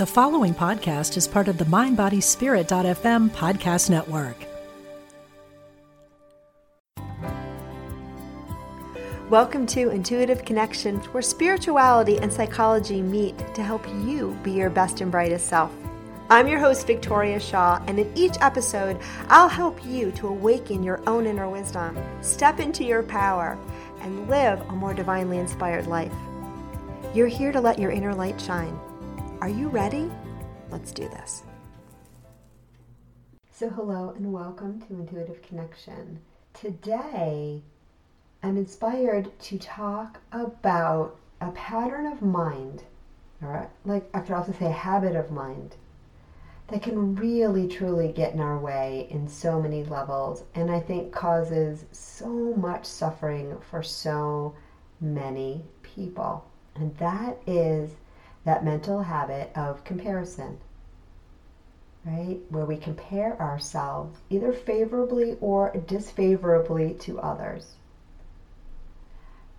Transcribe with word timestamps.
The 0.00 0.06
following 0.06 0.54
podcast 0.54 1.18
is 1.18 1.28
part 1.28 1.46
of 1.46 1.58
the 1.58 1.66
MindBodySpirit.fm 1.66 3.28
podcast 3.32 3.90
network. 3.90 4.34
Welcome 9.28 9.66
to 9.66 9.90
Intuitive 9.90 10.42
Connection, 10.46 10.96
where 11.12 11.22
spirituality 11.22 12.16
and 12.16 12.32
psychology 12.32 13.02
meet 13.02 13.36
to 13.54 13.62
help 13.62 13.86
you 14.06 14.38
be 14.42 14.52
your 14.52 14.70
best 14.70 15.02
and 15.02 15.12
brightest 15.12 15.48
self. 15.48 15.70
I'm 16.30 16.48
your 16.48 16.60
host, 16.60 16.86
Victoria 16.86 17.38
Shaw, 17.38 17.84
and 17.86 17.98
in 17.98 18.10
each 18.16 18.36
episode, 18.40 18.98
I'll 19.28 19.50
help 19.50 19.84
you 19.84 20.12
to 20.12 20.28
awaken 20.28 20.82
your 20.82 21.06
own 21.06 21.26
inner 21.26 21.50
wisdom, 21.50 21.98
step 22.22 22.58
into 22.58 22.84
your 22.84 23.02
power, 23.02 23.58
and 24.00 24.30
live 24.30 24.62
a 24.70 24.72
more 24.72 24.94
divinely 24.94 25.36
inspired 25.36 25.86
life. 25.86 26.14
You're 27.12 27.26
here 27.26 27.52
to 27.52 27.60
let 27.60 27.78
your 27.78 27.90
inner 27.90 28.14
light 28.14 28.40
shine. 28.40 28.80
Are 29.40 29.48
you 29.48 29.68
ready? 29.68 30.10
Let's 30.68 30.92
do 30.92 31.08
this. 31.08 31.44
So, 33.50 33.70
hello 33.70 34.12
and 34.14 34.30
welcome 34.30 34.82
to 34.82 34.92
Intuitive 34.92 35.40
Connection. 35.40 36.20
Today, 36.52 37.62
I'm 38.42 38.58
inspired 38.58 39.30
to 39.38 39.58
talk 39.58 40.20
about 40.32 41.16
a 41.40 41.52
pattern 41.52 42.04
of 42.04 42.20
mind, 42.20 42.82
or 43.40 43.70
like 43.86 44.10
I 44.12 44.20
could 44.20 44.34
also 44.34 44.52
say 44.52 44.66
a 44.66 44.72
habit 44.72 45.16
of 45.16 45.30
mind, 45.30 45.74
that 46.68 46.82
can 46.82 47.16
really 47.16 47.66
truly 47.66 48.12
get 48.12 48.34
in 48.34 48.40
our 48.40 48.58
way 48.58 49.06
in 49.08 49.26
so 49.26 49.58
many 49.58 49.84
levels 49.84 50.44
and 50.54 50.70
I 50.70 50.80
think 50.80 51.12
causes 51.12 51.86
so 51.92 52.28
much 52.28 52.84
suffering 52.84 53.56
for 53.70 53.82
so 53.82 54.54
many 55.00 55.64
people. 55.82 56.44
And 56.74 56.94
that 56.98 57.38
is 57.46 57.92
that 58.44 58.64
mental 58.64 59.02
habit 59.02 59.50
of 59.54 59.84
comparison, 59.84 60.58
right? 62.04 62.38
Where 62.48 62.64
we 62.64 62.76
compare 62.76 63.40
ourselves 63.40 64.20
either 64.30 64.52
favorably 64.52 65.36
or 65.40 65.72
disfavorably 65.86 66.94
to 67.00 67.18
others. 67.20 67.76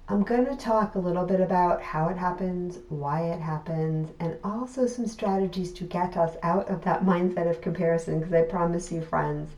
I'm 0.08 0.24
going 0.24 0.46
to 0.46 0.58
talk 0.58 0.96
a 0.96 1.00
little 1.00 1.24
bit 1.24 1.40
about 1.40 1.82
how 1.82 2.10
it 2.10 2.18
happens, 2.18 2.80
why 2.90 3.22
it 3.22 3.40
happens, 3.40 4.12
and 4.20 4.38
also 4.44 4.86
some 4.86 5.08
strategies 5.08 5.72
to 5.74 5.86
get 5.86 6.18
us 6.18 6.36
out 6.44 6.68
of 6.70 6.82
that 6.82 7.02
mindset 7.06 7.50
of 7.50 7.62
comparison 7.62 8.20
because 8.20 8.34
I 8.34 8.42
promise 8.42 8.92
you, 8.92 9.02
friends, 9.02 9.52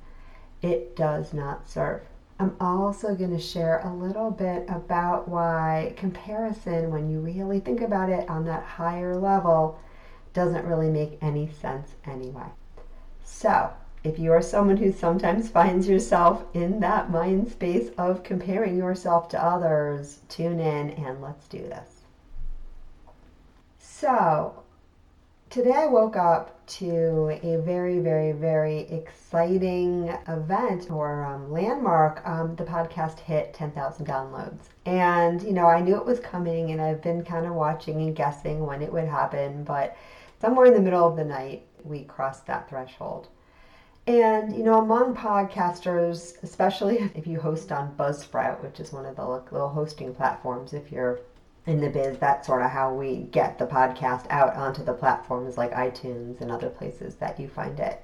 it 0.62 0.96
does 0.96 1.34
not 1.34 1.68
serve. 1.68 2.02
I'm 2.40 2.56
also 2.60 3.16
going 3.16 3.32
to 3.32 3.40
share 3.40 3.80
a 3.80 3.94
little 3.94 4.32
bit 4.32 4.66
about 4.68 5.28
why 5.28 5.94
comparison, 5.96 6.92
when 6.92 7.10
you 7.10 7.20
really 7.20 7.60
think 7.60 7.82
about 7.82 8.10
it 8.10 8.28
on 8.30 8.46
that 8.46 8.64
higher 8.64 9.16
level, 9.16 9.80
doesn't 10.34 10.66
really 10.66 10.90
make 10.90 11.20
any 11.22 11.50
sense 11.62 11.92
anyway. 12.06 12.48
So, 13.24 13.72
if 14.04 14.20
you 14.20 14.34
are 14.34 14.42
someone 14.42 14.78
who 14.78 14.92
sometimes 14.92 15.50
finds 15.50 15.88
yourself 15.88 16.44
in 16.54 16.80
that 16.82 17.10
mind 17.10 17.50
space 17.52 17.90
of 17.98 18.24
comparing 18.24 18.78
yourself 18.78 19.30
to 19.30 19.44
others, 19.44 20.20
tune 20.28 20.60
in 20.60 20.90
and 20.92 21.22
let's 21.22 21.48
do 21.48 21.60
this. 21.60 22.02
So, 23.80 24.63
today 25.54 25.74
I 25.74 25.86
woke 25.86 26.16
up 26.16 26.66
to 26.66 27.40
a 27.44 27.58
very, 27.58 28.00
very, 28.00 28.32
very 28.32 28.90
exciting 28.90 30.10
event 30.28 30.90
or 30.90 31.24
um, 31.24 31.52
landmark. 31.52 32.28
Um, 32.28 32.56
the 32.56 32.64
podcast 32.64 33.20
hit 33.20 33.54
10,000 33.54 34.04
downloads. 34.04 34.70
And, 34.88 35.44
you 35.44 35.54
know, 35.54 35.68
I 35.68 35.80
knew 35.80 35.96
it 35.96 36.08
was 36.08 36.20
coming 36.20 36.72
and 36.72 36.82
I've 36.82 37.04
been 37.04 37.24
kind 37.24 37.46
of 37.46 37.54
watching 37.54 38.02
and 38.02 38.16
guessing 38.16 38.66
when 38.66 38.82
it 38.82 38.92
would 38.92 39.08
happen, 39.08 39.64
but 39.64 39.96
somewhere 40.42 40.66
in 40.66 40.74
the 40.74 40.82
middle 40.82 41.08
of 41.08 41.16
the 41.16 41.24
night, 41.24 41.68
we 41.84 42.02
crossed 42.06 42.48
that 42.48 42.68
threshold. 42.68 43.28
And, 44.08 44.58
you 44.58 44.64
know, 44.64 44.80
among 44.80 45.16
podcasters, 45.16 46.42
especially 46.42 47.12
if 47.16 47.28
you 47.28 47.40
host 47.40 47.72
on 47.72 47.96
Buzzsprout, 47.96 48.64
which 48.64 48.80
is 48.80 48.92
one 48.92 49.06
of 49.06 49.18
the 49.18 49.28
little 49.28 49.70
hosting 49.70 50.16
platforms, 50.16 50.74
if 50.74 50.92
you're 50.92 51.20
in 51.66 51.80
the 51.80 51.90
biz, 51.90 52.18
that's 52.18 52.48
sort 52.48 52.62
of 52.62 52.72
how 52.72 52.94
we 52.94 53.18
get 53.32 53.58
the 53.58 53.66
podcast 53.66 54.26
out 54.30 54.56
onto 54.56 54.84
the 54.84 54.94
platforms 54.94 55.58
like 55.58 55.72
iTunes 55.72 56.42
and 56.42 56.52
other 56.52 56.70
places 56.70 57.16
that 57.16 57.40
you 57.40 57.48
find 57.48 57.80
it. 57.80 58.04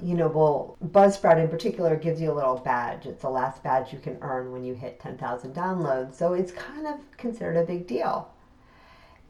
You 0.00 0.14
know, 0.14 0.28
well, 0.28 0.76
Buzzsprout 0.82 1.42
in 1.42 1.48
particular 1.48 1.96
gives 1.96 2.20
you 2.20 2.30
a 2.30 2.34
little 2.34 2.56
badge. 2.56 3.04
It's 3.04 3.22
the 3.22 3.30
last 3.30 3.62
badge 3.62 3.92
you 3.92 3.98
can 3.98 4.16
earn 4.22 4.52
when 4.52 4.64
you 4.64 4.74
hit 4.74 5.00
10,000 5.00 5.54
downloads. 5.54 6.14
So 6.14 6.34
it's 6.34 6.52
kind 6.52 6.86
of 6.86 6.94
considered 7.16 7.56
a 7.56 7.64
big 7.64 7.86
deal. 7.86 8.30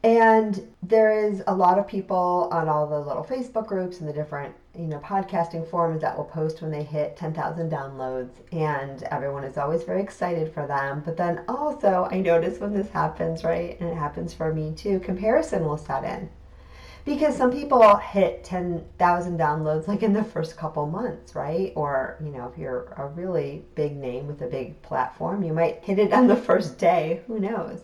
And 0.04 0.74
there 0.80 1.26
is 1.26 1.42
a 1.48 1.54
lot 1.54 1.78
of 1.78 1.88
people 1.88 2.48
on 2.52 2.68
all 2.68 2.86
the 2.86 3.00
little 3.00 3.24
Facebook 3.24 3.66
groups 3.66 3.98
and 3.98 4.08
the 4.08 4.12
different, 4.12 4.54
you 4.76 4.86
know, 4.86 5.00
podcasting 5.00 5.68
forums 5.68 6.02
that 6.02 6.16
will 6.16 6.24
post 6.24 6.62
when 6.62 6.70
they 6.70 6.84
hit 6.84 7.16
10,000 7.16 7.70
downloads. 7.70 8.30
And 8.52 9.02
everyone 9.04 9.42
is 9.42 9.58
always 9.58 9.82
very 9.82 10.00
excited 10.00 10.54
for 10.54 10.68
them. 10.68 11.02
But 11.04 11.16
then 11.16 11.42
also, 11.48 12.08
I 12.12 12.20
notice 12.20 12.60
when 12.60 12.74
this 12.74 12.90
happens, 12.90 13.42
right, 13.42 13.78
and 13.80 13.90
it 13.90 13.96
happens 13.96 14.32
for 14.32 14.54
me 14.54 14.72
too, 14.72 15.00
comparison 15.00 15.64
will 15.64 15.76
set 15.76 16.04
in. 16.04 16.30
Because 17.04 17.36
some 17.36 17.50
people 17.50 17.96
hit 17.96 18.44
10,000 18.44 19.38
downloads 19.38 19.88
like 19.88 20.02
in 20.04 20.12
the 20.12 20.22
first 20.22 20.56
couple 20.56 20.86
months, 20.86 21.34
right? 21.34 21.72
Or, 21.74 22.18
you 22.22 22.30
know, 22.30 22.48
if 22.52 22.56
you're 22.56 22.92
a 22.98 23.06
really 23.06 23.64
big 23.74 23.96
name 23.96 24.28
with 24.28 24.42
a 24.42 24.46
big 24.46 24.80
platform, 24.82 25.42
you 25.42 25.52
might 25.52 25.82
hit 25.82 25.98
it 25.98 26.12
on 26.12 26.28
the 26.28 26.36
first 26.36 26.78
day. 26.78 27.22
Who 27.26 27.40
knows? 27.40 27.80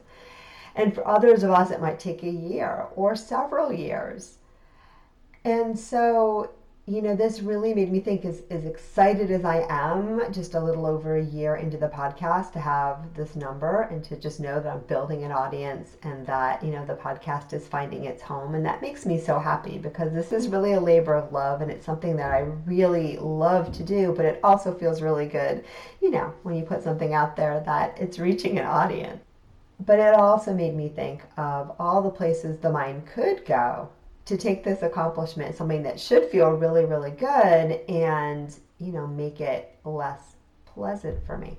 And 0.75 0.95
for 0.95 1.07
others 1.07 1.43
of 1.43 1.51
us, 1.51 1.71
it 1.71 1.81
might 1.81 2.01
take 2.01 2.23
a 2.23 2.31
year 2.31 2.87
or 2.97 3.15
several 3.15 3.73
years. 3.73 4.39
And 5.45 5.79
so, 5.79 6.51
you 6.87 7.01
know, 7.01 7.15
this 7.15 7.41
really 7.41 7.73
made 7.73 7.93
me 7.93 8.01
think 8.01 8.25
as, 8.25 8.43
as 8.51 8.65
excited 8.67 9.31
as 9.31 9.45
I 9.45 9.67
am, 9.69 10.33
just 10.33 10.55
a 10.55 10.61
little 10.61 10.85
over 10.85 11.17
a 11.17 11.25
year 11.25 11.57
into 11.57 11.79
the 11.79 11.89
podcast, 11.89 12.53
to 12.53 12.61
have 12.61 13.15
this 13.15 13.37
number 13.37 13.83
and 13.83 14.03
to 14.05 14.17
just 14.17 14.41
know 14.41 14.61
that 14.61 14.71
I'm 14.71 14.81
building 14.81 15.23
an 15.23 15.33
audience 15.33 15.97
and 16.03 16.27
that, 16.27 16.63
you 16.63 16.73
know, 16.73 16.85
the 16.85 16.95
podcast 16.95 17.53
is 17.53 17.69
finding 17.69 18.05
its 18.05 18.23
home. 18.23 18.55
And 18.55 18.67
that 18.67 18.83
makes 18.83 19.07
me 19.07 19.19
so 19.19 19.39
happy 19.39 19.79
because 19.79 20.13
this 20.13 20.33
is 20.33 20.49
really 20.49 20.73
a 20.73 20.81
labor 20.81 21.15
of 21.15 21.33
love 21.33 21.61
and 21.61 21.71
it's 21.71 21.87
something 21.87 22.17
that 22.17 22.33
I 22.33 22.41
really 22.67 23.17
love 23.19 23.73
to 23.73 23.83
do, 23.85 24.13
but 24.15 24.25
it 24.25 24.41
also 24.43 24.75
feels 24.75 25.03
really 25.03 25.27
good, 25.27 25.65
you 26.03 26.11
know, 26.11 26.35
when 26.43 26.57
you 26.57 26.65
put 26.65 26.83
something 26.83 27.15
out 27.15 27.37
there 27.37 27.61
that 27.61 27.97
it's 27.99 28.19
reaching 28.19 28.59
an 28.59 28.67
audience 28.67 29.23
but 29.81 29.99
it 29.99 30.15
also 30.15 30.55
made 30.55 30.75
me 30.75 30.89
think 30.89 31.23
of 31.37 31.75
all 31.79 32.03
the 32.03 32.11
places 32.11 32.59
the 32.59 32.71
mind 32.71 33.07
could 33.07 33.45
go 33.45 33.89
to 34.25 34.37
take 34.37 34.65
this 34.65 34.83
accomplishment, 34.83 35.55
something 35.55 35.83
that 35.83 36.01
should 36.01 36.31
feel 36.31 36.51
really, 36.51 36.85
really 36.85 37.11
good, 37.11 37.81
and 37.89 38.57
you 38.79 38.93
know, 38.93 39.07
make 39.07 39.41
it 39.41 39.77
less 39.85 40.37
pleasant 40.65 41.25
for 41.27 41.39
me. 41.39 41.59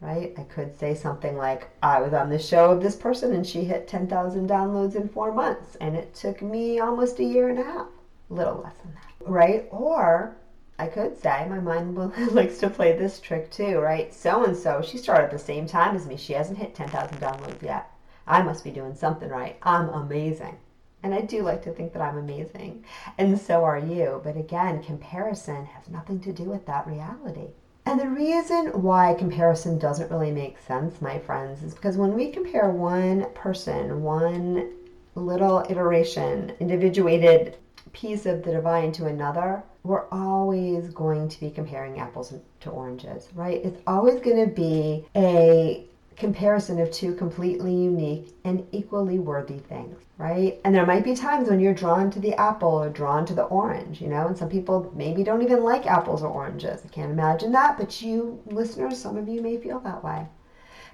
Right? 0.00 0.32
I 0.38 0.44
could 0.44 0.78
say 0.78 0.94
something 0.94 1.36
like, 1.36 1.68
I 1.82 2.00
was 2.00 2.14
on 2.14 2.30
the 2.30 2.38
show 2.38 2.70
of 2.70 2.82
this 2.82 2.96
person 2.96 3.34
and 3.34 3.46
she 3.46 3.64
hit 3.64 3.86
10,000 3.86 4.48
downloads 4.48 4.94
in 4.94 5.10
four 5.10 5.30
months, 5.30 5.76
and 5.76 5.94
it 5.94 6.14
took 6.14 6.40
me 6.40 6.80
almost 6.80 7.18
a 7.18 7.24
year 7.24 7.50
and 7.50 7.58
a 7.58 7.64
half. 7.64 7.88
A 8.30 8.34
little 8.34 8.62
less 8.62 8.72
than 8.82 8.94
that. 8.94 9.30
Right? 9.30 9.68
Or 9.70 10.36
I 10.80 10.86
could 10.86 11.20
say 11.20 11.46
my 11.46 11.60
mind 11.60 11.94
likes 12.32 12.56
to 12.60 12.70
play 12.70 12.96
this 12.96 13.20
trick 13.20 13.50
too, 13.50 13.80
right? 13.80 14.14
So 14.14 14.44
and 14.44 14.56
so, 14.56 14.80
she 14.80 14.96
started 14.96 15.24
at 15.24 15.30
the 15.30 15.38
same 15.38 15.66
time 15.66 15.94
as 15.94 16.06
me. 16.06 16.16
She 16.16 16.32
hasn't 16.32 16.56
hit 16.56 16.74
10,000 16.74 17.18
downloads 17.18 17.60
yet. 17.60 17.90
I 18.26 18.40
must 18.40 18.64
be 18.64 18.70
doing 18.70 18.94
something 18.94 19.28
right. 19.28 19.58
I'm 19.62 19.90
amazing. 19.90 20.56
And 21.02 21.12
I 21.12 21.20
do 21.20 21.42
like 21.42 21.62
to 21.64 21.72
think 21.72 21.92
that 21.92 22.00
I'm 22.00 22.16
amazing. 22.16 22.82
And 23.18 23.38
so 23.38 23.62
are 23.62 23.78
you. 23.78 24.22
But 24.24 24.38
again, 24.38 24.82
comparison 24.82 25.66
has 25.66 25.90
nothing 25.90 26.18
to 26.20 26.32
do 26.32 26.44
with 26.44 26.64
that 26.64 26.86
reality. 26.86 27.48
And 27.84 28.00
the 28.00 28.08
reason 28.08 28.68
why 28.80 29.12
comparison 29.18 29.78
doesn't 29.78 30.10
really 30.10 30.30
make 30.30 30.56
sense, 30.66 31.02
my 31.02 31.18
friends, 31.18 31.62
is 31.62 31.74
because 31.74 31.98
when 31.98 32.14
we 32.14 32.30
compare 32.30 32.70
one 32.70 33.26
person, 33.34 34.02
one 34.02 34.72
little 35.14 35.62
iteration, 35.68 36.54
individuated 36.58 37.58
piece 37.92 38.24
of 38.24 38.44
the 38.44 38.52
divine 38.52 38.92
to 38.92 39.04
another, 39.04 39.62
we're 39.82 40.08
always 40.08 40.88
going 40.90 41.28
to 41.28 41.40
be 41.40 41.50
comparing 41.50 41.98
apples 41.98 42.34
to 42.60 42.70
oranges, 42.70 43.28
right? 43.34 43.64
It's 43.64 43.80
always 43.86 44.20
going 44.20 44.48
to 44.48 44.54
be 44.54 45.06
a 45.16 45.86
comparison 46.16 46.78
of 46.78 46.90
two 46.90 47.14
completely 47.14 47.72
unique 47.72 48.34
and 48.44 48.62
equally 48.72 49.18
worthy 49.18 49.58
things, 49.58 49.96
right? 50.18 50.60
And 50.64 50.74
there 50.74 50.84
might 50.84 51.02
be 51.02 51.14
times 51.14 51.48
when 51.48 51.60
you're 51.60 51.72
drawn 51.72 52.10
to 52.10 52.20
the 52.20 52.34
apple 52.34 52.68
or 52.68 52.90
drawn 52.90 53.24
to 53.24 53.34
the 53.34 53.44
orange, 53.44 54.02
you 54.02 54.08
know, 54.08 54.26
and 54.26 54.36
some 54.36 54.50
people 54.50 54.92
maybe 54.94 55.24
don't 55.24 55.42
even 55.42 55.62
like 55.62 55.86
apples 55.86 56.22
or 56.22 56.28
oranges. 56.28 56.82
I 56.84 56.88
can't 56.88 57.10
imagine 57.10 57.52
that, 57.52 57.78
but 57.78 58.02
you 58.02 58.38
listeners, 58.46 58.98
some 58.98 59.16
of 59.16 59.28
you 59.28 59.40
may 59.40 59.56
feel 59.56 59.80
that 59.80 60.04
way. 60.04 60.26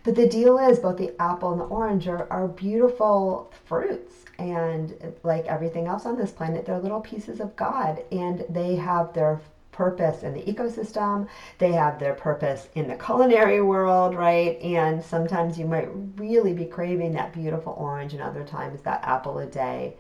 But 0.07 0.15
the 0.15 0.29
deal 0.29 0.57
is, 0.59 0.79
both 0.79 0.99
the 0.99 1.21
apple 1.21 1.51
and 1.51 1.61
the 1.61 1.65
orange 1.65 2.07
are, 2.07 2.29
are 2.31 2.47
beautiful 2.47 3.53
fruits. 3.65 4.25
And 4.39 4.95
like 5.25 5.47
everything 5.47 5.89
else 5.89 6.07
on 6.07 6.17
this 6.17 6.31
planet, 6.31 6.65
they're 6.65 6.79
little 6.79 7.01
pieces 7.01 7.41
of 7.41 7.57
God. 7.57 8.05
And 8.13 8.45
they 8.49 8.77
have 8.77 9.13
their 9.15 9.41
purpose 9.73 10.23
in 10.23 10.33
the 10.33 10.43
ecosystem, 10.43 11.27
they 11.59 11.73
have 11.73 11.99
their 11.99 12.15
purpose 12.15 12.69
in 12.77 12.87
the 12.87 12.95
culinary 12.95 13.61
world, 13.61 14.15
right? 14.15 14.63
And 14.63 15.03
sometimes 15.03 15.59
you 15.59 15.67
might 15.67 15.89
really 16.17 16.55
be 16.55 16.67
craving 16.67 17.13
that 17.15 17.33
beautiful 17.33 17.75
orange, 17.77 18.15
and 18.15 18.23
other 18.23 18.45
times 18.45 18.81
that 18.83 19.03
apple 19.03 19.41
a 19.41 19.47
day 19.47 19.97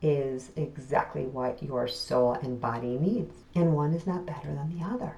is 0.00 0.52
exactly 0.54 1.26
what 1.26 1.60
your 1.60 1.88
soul 1.88 2.34
and 2.34 2.60
body 2.60 2.96
needs. 2.96 3.34
And 3.56 3.74
one 3.74 3.94
is 3.94 4.06
not 4.06 4.24
better 4.26 4.54
than 4.54 4.78
the 4.78 4.84
other. 4.84 5.16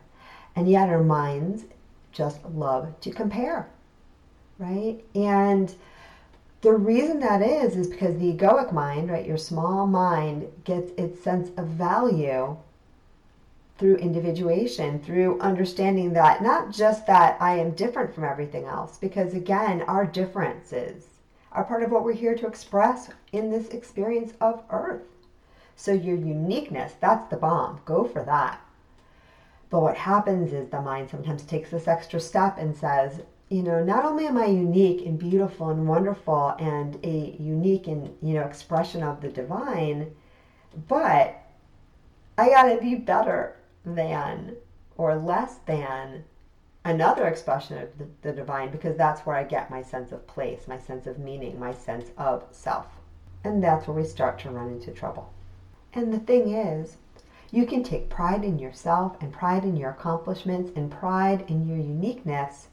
And 0.57 0.71
yet 0.71 0.89
our 0.89 1.03
minds 1.03 1.65
just 2.11 2.45
love 2.47 2.99
to 3.01 3.11
compare, 3.11 3.69
right? 4.63 5.05
And 5.15 5.75
the 6.61 6.73
reason 6.73 7.19
that 7.21 7.43
is, 7.43 7.77
is 7.77 7.89
because 7.89 8.17
the 8.19 8.33
egoic 8.33 8.73
mind, 8.73 9.11
right, 9.11 9.27
your 9.27 9.37
small 9.37 9.87
mind 9.87 10.47
gets 10.65 10.93
its 10.97 11.23
sense 11.23 11.51
of 11.57 11.67
value 11.67 12.57
through 13.79 13.97
individuation, 13.97 15.01
through 15.01 15.41
understanding 15.41 16.13
that 16.13 16.41
not 16.41 16.71
just 16.71 17.05
that 17.09 17.37
I 17.41 17.59
am 17.59 17.73
different 17.73 18.15
from 18.15 18.23
everything 18.23 18.65
else, 18.65 18.97
because 18.99 19.35
again, 19.35 19.83
our 19.83 20.07
differences 20.07 21.07
are 21.51 21.65
part 21.65 21.83
of 21.83 21.91
what 21.91 22.05
we're 22.05 22.13
here 22.13 22.37
to 22.37 22.47
express 22.47 23.11
in 23.33 23.51
this 23.51 23.69
experience 23.69 24.35
of 24.41 24.63
Earth. 24.71 25.03
So 25.75 25.93
your 25.93 26.17
uniqueness, 26.17 26.93
that's 27.01 27.29
the 27.29 27.37
bomb. 27.37 27.81
Go 27.85 28.05
for 28.05 28.23
that. 28.23 28.61
But 29.69 29.81
what 29.81 29.97
happens 29.97 30.53
is 30.53 30.69
the 30.69 30.81
mind 30.81 31.11
sometimes 31.11 31.43
takes 31.43 31.71
this 31.71 31.89
extra 31.89 32.21
step 32.21 32.59
and 32.59 32.77
says, 32.77 33.23
you 33.53 33.63
know, 33.63 33.85
not 33.85 34.07
only 34.07 34.27
am 34.27 34.39
I 34.39 34.47
unique 34.47 35.05
and 35.05 35.19
beautiful 35.19 35.69
and 35.69 35.87
wonderful 35.87 36.57
and 36.59 36.99
a 37.05 37.37
unique 37.39 37.87
and, 37.87 38.17
you 38.23 38.35
know, 38.35 38.45
expression 38.45 39.03
of 39.03 39.21
the 39.21 39.29
divine, 39.29 40.15
but 40.89 41.39
I 42.39 42.49
got 42.49 42.73
to 42.73 42.81
be 42.81 42.95
better 42.95 43.57
than 43.85 44.57
or 44.97 45.17
less 45.17 45.57
than 45.67 46.25
another 46.87 47.27
expression 47.27 47.77
of 47.77 47.99
the, 47.99 48.07
the, 48.23 48.33
divine 48.33 48.71
because 48.71 48.97
that's 48.97 49.21
where 49.27 49.37
I 49.37 49.45
get 49.45 49.71
my 49.71 49.83
sense 49.83 50.13
of 50.13 50.27
place, 50.27 50.67
my 50.67 50.79
sense 50.79 51.07
of 51.07 51.19
meaning, 51.19 51.61
my 51.61 51.75
sense 51.75 52.11
of 52.17 52.45
self. 52.53 52.87
And 53.45 53.63
that's 53.63 53.87
where 53.87 53.97
we 53.97 54.05
start 54.05 54.39
to 54.41 54.51
run 54.51 54.71
into 54.71 54.93
trouble. 54.93 55.31
And 55.93 56.13
the 56.13 56.21
thing 56.21 56.55
is, 56.55 56.97
you 57.51 57.67
can 57.67 57.83
take 57.83 58.09
pride 58.09 58.45
in 58.45 58.59
yourself 58.59 59.17
and 59.21 59.31
pride 59.31 59.65
in 59.65 59.77
your 59.77 59.91
accomplishments 59.91 60.73
and 60.75 60.91
pride 60.91 61.45
in 61.49 61.67
your 61.67 61.77
uniqueness 61.77 62.69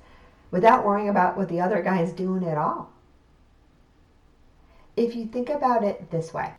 without 0.51 0.85
worrying 0.85 1.09
about 1.09 1.37
what 1.37 1.49
the 1.49 1.61
other 1.61 1.81
guy 1.81 2.01
is 2.01 2.13
doing 2.13 2.43
at 2.45 2.57
all. 2.57 2.91
If 4.95 5.15
you 5.15 5.25
think 5.25 5.49
about 5.49 5.83
it 5.83 6.11
this 6.11 6.33
way, 6.33 6.53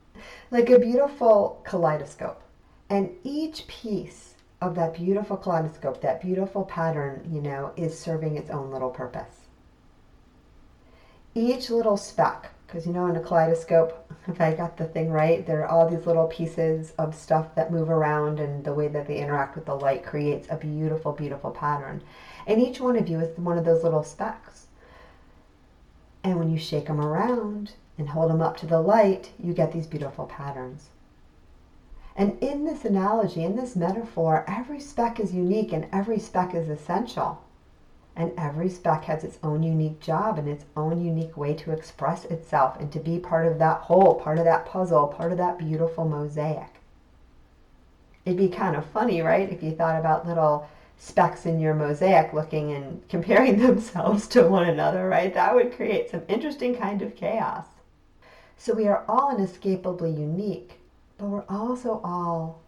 like 0.51 0.71
a 0.71 0.79
beautiful 0.79 1.61
kaleidoscope, 1.65 2.43
and 2.89 3.11
each 3.23 3.67
piece 3.67 4.35
of 4.61 4.75
that 4.75 4.95
beautiful 4.95 5.37
kaleidoscope, 5.37 6.01
that 6.01 6.21
beautiful 6.21 6.65
pattern, 6.65 7.29
you 7.33 7.41
know, 7.41 7.73
is 7.77 7.99
serving 7.99 8.37
its 8.37 8.51
own 8.51 8.71
little 8.71 8.91
purpose. 8.91 9.47
Each 11.35 11.71
little 11.71 11.97
speck, 11.97 12.51
because 12.71 12.87
you 12.87 12.93
know, 12.93 13.09
in 13.09 13.17
a 13.17 13.21
kaleidoscope, 13.21 14.13
if 14.29 14.41
I 14.41 14.55
got 14.55 14.77
the 14.77 14.85
thing 14.85 15.11
right, 15.11 15.45
there 15.45 15.63
are 15.63 15.69
all 15.69 15.89
these 15.89 16.07
little 16.07 16.29
pieces 16.29 16.93
of 16.99 17.17
stuff 17.17 17.53
that 17.57 17.73
move 17.73 17.91
around, 17.91 18.39
and 18.39 18.65
the 18.65 18.73
way 18.73 18.87
that 18.87 19.09
they 19.09 19.19
interact 19.19 19.57
with 19.57 19.67
the 19.67 19.75
light 19.75 20.07
creates 20.07 20.47
a 20.51 20.57
beautiful, 20.57 21.13
beautiful 21.13 21.51
pattern. 21.51 22.01
And 22.47 22.61
each 22.63 22.81
one 22.81 22.97
of 22.97 23.09
you 23.09 23.19
is 23.19 23.37
one 23.37 23.59
of 23.59 23.65
those 23.65 23.83
little 23.83 24.05
specks. 24.05 24.67
And 26.23 26.39
when 26.39 26.51
you 26.51 26.59
shake 26.59 26.87
them 26.87 27.01
around 27.01 27.73
and 27.99 28.11
hold 28.11 28.31
them 28.31 28.41
up 28.41 28.57
to 28.59 28.67
the 28.67 28.81
light, 28.81 29.33
you 29.37 29.53
get 29.53 29.73
these 29.73 29.89
beautiful 29.89 30.27
patterns. 30.27 30.91
And 32.15 32.41
in 32.41 32.65
this 32.65 32.85
analogy, 32.85 33.43
in 33.43 33.57
this 33.57 33.75
metaphor, 33.75 34.45
every 34.47 34.79
speck 34.79 35.19
is 35.19 35.35
unique 35.35 35.73
and 35.73 35.89
every 35.93 36.19
speck 36.21 36.55
is 36.55 36.69
essential. 36.69 37.43
And 38.17 38.33
every 38.37 38.69
speck 38.69 39.05
has 39.05 39.25
its 39.25 39.39
own 39.43 39.63
unique 39.63 40.01
job 40.01 40.39
and 40.39 40.49
its 40.49 40.65
own 40.77 41.05
unique 41.05 41.37
way 41.37 41.55
to 41.55 41.73
express 41.73 42.25
itself 42.27 42.79
and 42.79 42.93
to 42.93 42.99
be 42.99 43.19
part 43.19 43.47
of 43.47 43.59
that 43.59 43.83
whole, 43.83 44.15
part 44.15 44.39
of 44.39 44.45
that 44.45 44.67
puzzle, 44.67 45.09
part 45.09 45.33
of 45.33 45.39
that 45.39 45.59
beautiful 45.59 46.07
mosaic. 46.07 46.81
It'd 48.25 48.37
be 48.37 48.49
kind 48.49 48.77
of 48.77 48.85
funny, 48.85 49.23
right, 49.23 49.51
if 49.51 49.63
you 49.63 49.73
thought 49.73 49.99
about 49.99 50.27
little 50.27 50.69
specks 50.99 51.47
in 51.47 51.59
your 51.59 51.75
mosaic 51.75 52.33
looking 52.33 52.73
and 52.73 53.03
comparing 53.09 53.59
themselves 53.59 54.29
to 54.29 54.43
one 54.47 54.69
another, 54.69 55.09
right? 55.09 55.33
That 55.33 55.55
would 55.55 55.73
create 55.75 56.11
some 56.11 56.23
interesting 56.29 56.77
kind 56.77 57.01
of 57.03 57.17
chaos. 57.17 57.65
So 58.59 58.75
we 58.75 58.87
are 58.89 59.05
all 59.09 59.35
inescapably 59.35 60.11
unique, 60.11 60.81
but 61.17 61.29
we're 61.29 61.45
also 61.49 62.03
all 62.05 62.61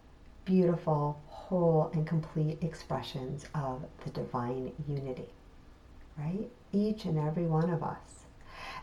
beautiful, 0.43 1.21
whole, 1.53 1.91
and 1.93 2.07
complete 2.07 2.57
expressions 2.61 3.45
of 3.53 3.83
the 4.03 4.09
divine 4.09 4.71
unity, 4.87 5.29
right? 6.17 6.49
Each 6.71 7.05
and 7.05 7.17
every 7.17 7.45
one 7.45 7.69
of 7.69 7.83
us. 7.83 8.25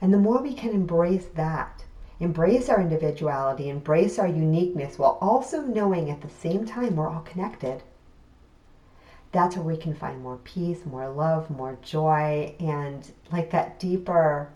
And 0.01 0.15
the 0.15 0.19
more 0.19 0.41
we 0.41 0.55
can 0.55 0.71
embrace 0.71 1.27
that, 1.35 1.85
embrace 2.21 2.69
our 2.69 2.81
individuality, 2.81 3.69
embrace 3.69 4.19
our 4.19 4.29
uniqueness, 4.29 4.99
while 4.99 5.19
also 5.21 5.63
knowing 5.63 6.11
at 6.11 6.21
the 6.21 6.31
same 6.31 6.65
time 6.65 6.97
we're 6.97 7.11
all 7.11 7.23
connected 7.23 7.83
that's 9.33 9.57
where 9.57 9.65
we 9.65 9.77
can 9.77 9.95
find 9.95 10.23
more 10.23 10.39
peace, 10.39 10.85
more 10.85 11.09
love, 11.09 11.51
more 11.51 11.79
joy, 11.83 12.55
and 12.59 13.13
like 13.31 13.51
that 13.53 13.79
deeper, 13.79 14.51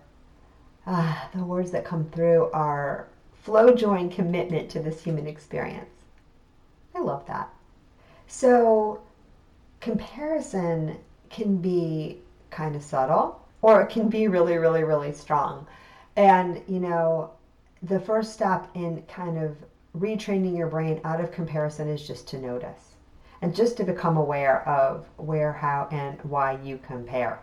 uh, 0.86 1.14
the 1.32 1.44
words 1.44 1.70
that 1.70 1.84
come 1.84 2.08
through 2.10 2.50
are 2.52 3.06
flow, 3.42 3.72
joy, 3.74 3.96
and 3.96 4.10
commitment 4.12 4.68
to 4.70 4.80
this 4.80 5.04
human 5.04 5.26
experience. 5.26 5.90
I 6.94 7.00
love 7.00 7.24
that. 7.26 7.52
So, 8.26 9.00
comparison 9.80 10.98
can 11.30 11.58
be 11.58 12.20
kind 12.50 12.74
of 12.76 12.82
subtle 12.82 13.40
or 13.62 13.82
it 13.82 13.90
can 13.90 14.08
be 14.08 14.28
really, 14.28 14.56
really, 14.56 14.84
really 14.84 15.12
strong. 15.12 15.66
And, 16.16 16.62
you 16.68 16.80
know, 16.80 17.30
the 17.82 18.00
first 18.00 18.32
step 18.32 18.68
in 18.74 19.02
kind 19.08 19.38
of 19.38 19.56
retraining 19.98 20.56
your 20.56 20.68
brain 20.68 21.00
out 21.04 21.20
of 21.20 21.32
comparison 21.32 21.88
is 21.88 22.06
just 22.06 22.28
to 22.28 22.38
notice 22.38 22.94
and 23.42 23.54
just 23.54 23.76
to 23.76 23.84
become 23.84 24.16
aware 24.16 24.66
of 24.68 25.06
where, 25.16 25.52
how, 25.52 25.88
and 25.90 26.20
why 26.22 26.58
you 26.62 26.78
compare. 26.86 27.40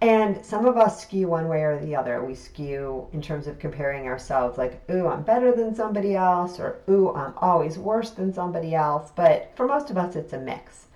And 0.00 0.44
some 0.44 0.64
of 0.64 0.76
us 0.76 1.02
skew 1.02 1.26
one 1.26 1.48
way 1.48 1.62
or 1.62 1.78
the 1.80 1.96
other. 1.96 2.22
We 2.22 2.36
skew 2.36 3.08
in 3.12 3.20
terms 3.20 3.48
of 3.48 3.58
comparing 3.58 4.06
ourselves, 4.06 4.56
like, 4.56 4.88
ooh, 4.90 5.08
I'm 5.08 5.22
better 5.22 5.50
than 5.50 5.74
somebody 5.74 6.14
else, 6.14 6.60
or 6.60 6.78
ooh, 6.88 7.12
I'm 7.14 7.34
always 7.38 7.78
worse 7.78 8.10
than 8.10 8.32
somebody 8.32 8.76
else. 8.76 9.10
But 9.16 9.50
for 9.56 9.66
most 9.66 9.90
of 9.90 9.98
us, 9.98 10.14
it's 10.14 10.32
a 10.32 10.38
mix, 10.38 10.86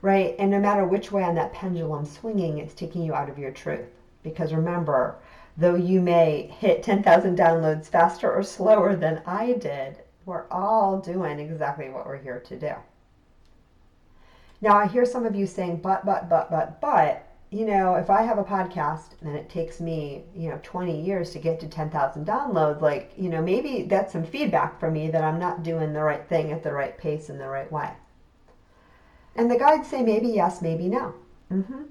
right? 0.00 0.36
And 0.38 0.48
no 0.48 0.60
matter 0.60 0.84
which 0.84 1.10
way 1.10 1.24
on 1.24 1.34
that 1.34 1.52
pendulum 1.52 2.04
swinging, 2.04 2.58
it's 2.58 2.74
taking 2.74 3.02
you 3.02 3.14
out 3.14 3.28
of 3.28 3.38
your 3.38 3.50
truth. 3.50 3.90
Because 4.22 4.54
remember, 4.54 5.16
though 5.56 5.74
you 5.74 6.00
may 6.00 6.42
hit 6.60 6.84
10,000 6.84 7.36
downloads 7.36 7.86
faster 7.86 8.32
or 8.32 8.44
slower 8.44 8.94
than 8.94 9.22
I 9.26 9.54
did, 9.54 9.98
we're 10.24 10.46
all 10.52 11.00
doing 11.00 11.40
exactly 11.40 11.90
what 11.90 12.06
we're 12.06 12.22
here 12.22 12.38
to 12.38 12.56
do. 12.56 12.74
Now, 14.60 14.78
I 14.78 14.86
hear 14.86 15.04
some 15.04 15.26
of 15.26 15.34
you 15.34 15.48
saying, 15.48 15.78
but, 15.78 16.06
but, 16.06 16.28
but, 16.28 16.48
but, 16.48 16.80
but, 16.80 17.26
you 17.52 17.66
know, 17.66 17.96
if 17.96 18.08
I 18.08 18.22
have 18.22 18.38
a 18.38 18.44
podcast 18.44 19.10
and 19.20 19.36
it 19.36 19.50
takes 19.50 19.78
me, 19.78 20.24
you 20.34 20.48
know, 20.48 20.58
20 20.62 20.98
years 20.98 21.32
to 21.32 21.38
get 21.38 21.60
to 21.60 21.68
10,000 21.68 22.26
downloads, 22.26 22.80
like, 22.80 23.12
you 23.14 23.28
know, 23.28 23.42
maybe 23.42 23.82
that's 23.82 24.14
some 24.14 24.24
feedback 24.24 24.80
for 24.80 24.90
me 24.90 25.10
that 25.10 25.22
I'm 25.22 25.38
not 25.38 25.62
doing 25.62 25.92
the 25.92 26.02
right 26.02 26.26
thing 26.26 26.50
at 26.50 26.62
the 26.62 26.72
right 26.72 26.96
pace 26.96 27.28
in 27.28 27.36
the 27.36 27.46
right 27.46 27.70
way. 27.70 27.90
And 29.36 29.50
the 29.50 29.58
guides 29.58 29.86
say 29.86 30.02
maybe 30.02 30.28
yes, 30.28 30.62
maybe 30.62 30.88
no. 30.88 31.14
Mm-hmm. 31.50 31.82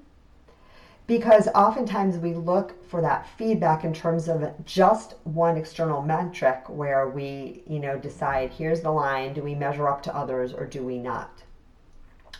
Because 1.06 1.46
oftentimes 1.48 2.16
we 2.16 2.34
look 2.34 2.84
for 2.88 3.00
that 3.00 3.28
feedback 3.38 3.84
in 3.84 3.92
terms 3.92 4.28
of 4.28 4.52
just 4.64 5.14
one 5.22 5.56
external 5.56 6.02
metric 6.02 6.64
where 6.66 7.08
we, 7.08 7.62
you 7.68 7.78
know, 7.78 7.96
decide 7.96 8.50
here's 8.50 8.80
the 8.80 8.90
line, 8.90 9.32
do 9.32 9.42
we 9.42 9.54
measure 9.54 9.88
up 9.88 10.02
to 10.02 10.16
others 10.16 10.52
or 10.52 10.66
do 10.66 10.82
we 10.82 10.98
not? 10.98 11.44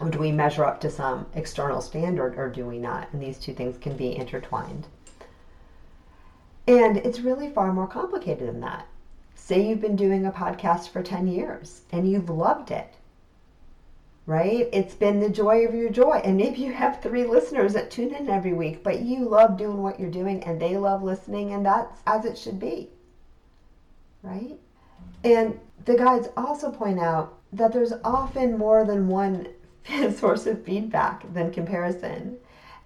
Or 0.02 0.10
do 0.10 0.18
we 0.18 0.32
measure 0.32 0.64
up 0.64 0.80
to 0.80 0.90
some 0.90 1.26
external 1.32 1.80
standard 1.80 2.36
or 2.36 2.50
do 2.50 2.66
we 2.66 2.76
not? 2.76 3.06
And 3.12 3.22
these 3.22 3.38
two 3.38 3.54
things 3.54 3.78
can 3.78 3.96
be 3.96 4.16
intertwined. 4.16 4.88
And 6.66 6.96
it's 6.96 7.20
really 7.20 7.48
far 7.48 7.72
more 7.72 7.86
complicated 7.86 8.48
than 8.48 8.60
that. 8.62 8.88
Say 9.36 9.68
you've 9.68 9.80
been 9.80 9.94
doing 9.94 10.26
a 10.26 10.32
podcast 10.32 10.88
for 10.88 11.04
10 11.04 11.28
years 11.28 11.82
and 11.92 12.10
you've 12.10 12.28
loved 12.28 12.72
it, 12.72 12.94
right? 14.26 14.68
It's 14.72 14.94
been 14.94 15.20
the 15.20 15.30
joy 15.30 15.64
of 15.66 15.72
your 15.72 15.88
joy. 15.88 16.20
And 16.24 16.36
maybe 16.36 16.62
you 16.62 16.72
have 16.72 17.00
three 17.00 17.24
listeners 17.24 17.72
that 17.74 17.92
tune 17.92 18.12
in 18.12 18.28
every 18.28 18.54
week, 18.54 18.82
but 18.82 19.02
you 19.02 19.28
love 19.28 19.56
doing 19.56 19.84
what 19.84 20.00
you're 20.00 20.10
doing 20.10 20.42
and 20.42 20.60
they 20.60 20.76
love 20.76 21.04
listening, 21.04 21.52
and 21.52 21.64
that's 21.64 22.00
as 22.08 22.24
it 22.24 22.36
should 22.36 22.58
be, 22.58 22.90
right? 24.24 24.58
And 25.22 25.60
the 25.84 25.96
guides 25.96 26.28
also 26.36 26.72
point 26.72 26.98
out 26.98 27.38
that 27.52 27.72
there's 27.72 27.92
often 28.02 28.58
more 28.58 28.84
than 28.84 29.06
one 29.06 29.46
source 30.16 30.46
of 30.46 30.64
feedback 30.64 31.32
than 31.32 31.50
comparison. 31.52 32.38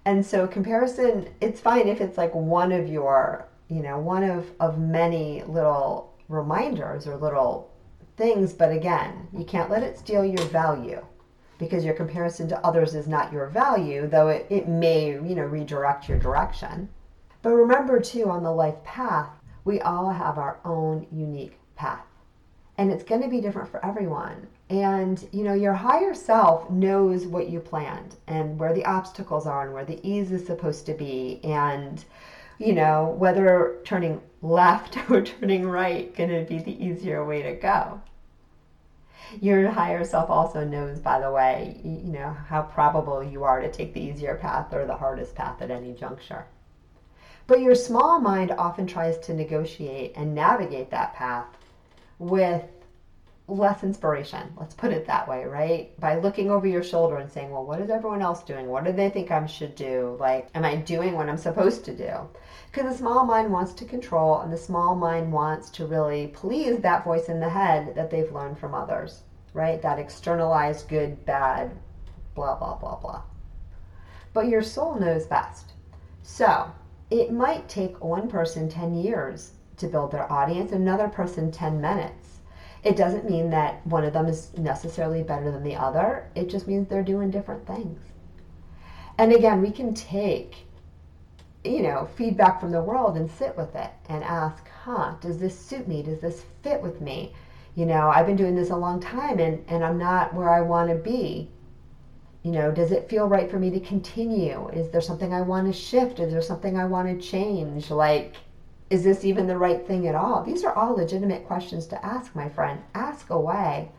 And 0.05 0.25
so 0.25 0.47
comparison, 0.47 1.29
it's 1.41 1.59
fine 1.59 1.87
if 1.87 2.01
it's 2.01 2.17
like 2.17 2.33
one 2.33 2.71
of 2.71 2.87
your, 2.87 3.47
you 3.69 3.81
know, 3.81 3.99
one 3.99 4.23
of, 4.23 4.49
of 4.59 4.79
many 4.79 5.43
little 5.43 6.13
reminders 6.29 7.07
or 7.07 7.17
little 7.17 7.71
things, 8.15 8.53
but 8.53 8.71
again, 8.71 9.27
you 9.37 9.43
can't 9.45 9.69
let 9.69 9.83
it 9.83 9.97
steal 9.97 10.25
your 10.25 10.45
value 10.45 11.05
because 11.59 11.83
your 11.83 11.93
comparison 11.93 12.47
to 12.47 12.65
others 12.65 12.95
is 12.95 13.07
not 13.07 13.33
your 13.33 13.47
value, 13.47 14.07
though 14.07 14.29
it, 14.29 14.45
it 14.49 14.67
may, 14.67 15.11
you 15.11 15.35
know, 15.35 15.43
redirect 15.43 16.07
your 16.07 16.19
direction. 16.19 16.87
But 17.41 17.51
remember 17.51 17.99
too, 17.99 18.29
on 18.29 18.43
the 18.43 18.51
life 18.51 18.83
path, 18.83 19.29
we 19.65 19.81
all 19.81 20.09
have 20.11 20.37
our 20.37 20.59
own 20.65 21.07
unique 21.11 21.59
path. 21.75 22.05
and 22.77 22.91
it's 22.91 23.03
going 23.03 23.21
to 23.21 23.27
be 23.27 23.41
different 23.41 23.69
for 23.69 23.83
everyone. 23.85 24.47
And 24.69 25.25
you 25.31 25.43
know, 25.43 25.53
your 25.53 25.73
higher 25.73 26.13
self 26.13 26.69
knows 26.69 27.25
what 27.25 27.49
you 27.49 27.59
planned 27.59 28.15
and 28.27 28.59
where 28.59 28.73
the 28.73 28.85
obstacles 28.85 29.47
are 29.47 29.63
and 29.63 29.73
where 29.73 29.85
the 29.85 30.05
ease 30.07 30.31
is 30.31 30.45
supposed 30.45 30.85
to 30.87 30.93
be 30.93 31.39
and 31.43 32.03
you 32.57 32.73
know, 32.73 33.15
whether 33.17 33.77
turning 33.85 34.21
left 34.41 34.97
or 35.09 35.21
turning 35.21 35.67
right 35.67 36.15
going 36.15 36.29
to 36.29 36.43
be 36.43 36.59
the 36.59 36.83
easier 36.83 37.23
way 37.23 37.43
to 37.43 37.53
go. 37.53 38.01
Your 39.41 39.69
higher 39.69 40.05
self 40.05 40.29
also 40.29 40.63
knows, 40.63 40.99
by 40.99 41.19
the 41.19 41.31
way, 41.31 41.79
you 41.83 42.13
know, 42.13 42.35
how 42.47 42.61
probable 42.61 43.21
you 43.21 43.43
are 43.43 43.61
to 43.61 43.71
take 43.71 43.93
the 43.93 44.01
easier 44.01 44.35
path 44.35 44.73
or 44.73 44.85
the 44.85 44.95
hardest 44.95 45.35
path 45.35 45.61
at 45.61 45.69
any 45.69 45.93
juncture. 45.93 46.45
But 47.45 47.61
your 47.61 47.75
small 47.75 48.19
mind 48.19 48.51
often 48.51 48.87
tries 48.87 49.17
to 49.19 49.33
negotiate 49.33 50.13
and 50.15 50.33
navigate 50.33 50.91
that 50.91 51.13
path 51.13 51.45
with 52.19 52.63
less 53.47 53.83
inspiration. 53.83 54.51
Let's 54.57 54.73
put 54.73 54.91
it 54.91 55.07
that 55.07 55.27
way, 55.27 55.45
right? 55.45 55.97
By 55.99 56.19
looking 56.19 56.51
over 56.51 56.67
your 56.67 56.83
shoulder 56.83 57.17
and 57.17 57.31
saying, 57.31 57.49
well, 57.49 57.65
what 57.65 57.79
is 57.79 57.89
everyone 57.89 58.21
else 58.21 58.43
doing? 58.43 58.67
What 58.67 58.83
do 58.83 58.91
they 58.91 59.09
think 59.09 59.31
I 59.31 59.45
should 59.45 59.75
do? 59.75 60.17
Like, 60.19 60.49
am 60.53 60.65
I 60.65 60.75
doing 60.75 61.13
what 61.13 61.29
I'm 61.29 61.37
supposed 61.37 61.85
to 61.85 61.95
do? 61.95 62.11
Because 62.69 62.91
the 62.91 62.97
small 62.97 63.25
mind 63.25 63.51
wants 63.51 63.73
to 63.73 63.85
control 63.85 64.41
and 64.41 64.51
the 64.51 64.57
small 64.57 64.95
mind 64.95 65.31
wants 65.31 65.69
to 65.71 65.85
really 65.85 66.27
please 66.27 66.79
that 66.79 67.05
voice 67.05 67.29
in 67.29 67.39
the 67.39 67.49
head 67.49 67.95
that 67.95 68.11
they've 68.11 68.31
learned 68.33 68.59
from 68.59 68.75
others, 68.75 69.23
right? 69.53 69.81
That 69.81 69.99
externalized 69.99 70.89
good, 70.89 71.25
bad, 71.25 71.71
blah, 72.35 72.55
blah, 72.55 72.75
blah, 72.75 72.97
blah. 72.97 73.21
But 74.33 74.49
your 74.49 74.61
soul 74.61 74.99
knows 74.99 75.25
best. 75.25 75.71
So 76.21 76.69
it 77.09 77.31
might 77.31 77.69
take 77.69 78.03
one 78.03 78.27
person 78.27 78.67
10 78.67 78.93
years 78.93 79.53
to 79.77 79.87
build 79.87 80.11
their 80.11 80.29
audience, 80.29 80.73
another 80.73 81.07
person 81.07 81.49
10 81.49 81.79
minutes. 81.79 82.26
It 82.83 82.95
doesn't 82.95 83.29
mean 83.29 83.49
that 83.51 83.85
one 83.87 84.03
of 84.03 84.13
them 84.13 84.27
is 84.27 84.57
necessarily 84.57 85.23
better 85.23 85.51
than 85.51 85.63
the 85.63 85.75
other. 85.75 86.29
It 86.35 86.49
just 86.49 86.67
means 86.67 86.87
they're 86.87 87.03
doing 87.03 87.31
different 87.31 87.65
things. 87.65 87.99
And 89.17 89.33
again, 89.33 89.61
we 89.61 89.71
can 89.71 89.93
take 89.93 90.67
you 91.67 91.81
know, 91.81 92.07
feedback 92.15 92.59
from 92.59 92.71
the 92.71 92.81
world 92.81 93.17
and 93.17 93.29
sit 93.29 93.55
with 93.57 93.75
it 93.75 93.91
and 94.09 94.23
ask, 94.23 94.67
huh, 94.83 95.15
does 95.21 95.37
this 95.37 95.57
suit 95.57 95.87
me? 95.87 96.01
Does 96.01 96.19
this 96.19 96.43
fit 96.63 96.81
with 96.81 97.01
me? 97.01 97.33
You 97.75 97.85
know, 97.85 98.09
I've 98.09 98.25
been 98.25 98.35
doing 98.35 98.55
this 98.55 98.69
a 98.69 98.75
long 98.75 98.99
time 98.99 99.39
and, 99.39 99.63
and 99.67 99.83
I'm 99.83 99.97
not 99.97 100.33
where 100.33 100.49
I 100.49 100.61
want 100.61 100.89
to 100.89 100.95
be. 100.95 101.49
You 102.43 102.51
know, 102.51 102.71
does 102.71 102.91
it 102.91 103.09
feel 103.09 103.27
right 103.27 103.51
for 103.51 103.59
me 103.59 103.69
to 103.71 103.79
continue? 103.79 104.69
Is 104.69 104.89
there 104.89 105.01
something 105.01 105.33
I 105.33 105.41
want 105.41 105.67
to 105.67 105.73
shift? 105.73 106.19
Is 106.19 106.31
there 106.31 106.41
something 106.41 106.77
I 106.77 106.85
want 106.85 107.07
to 107.07 107.27
change? 107.27 107.91
Like, 107.91 108.35
is 108.89 109.03
this 109.03 109.25
even 109.25 109.47
the 109.47 109.57
right 109.57 109.85
thing 109.85 110.07
at 110.07 110.15
all? 110.15 110.43
These 110.43 110.63
are 110.63 110.73
all 110.73 110.95
legitimate 110.95 111.45
questions 111.45 111.87
to 111.87 112.05
ask, 112.05 112.35
my 112.35 112.47
friend. 112.47 112.81
Ask 112.95 113.29
away. 113.29 113.91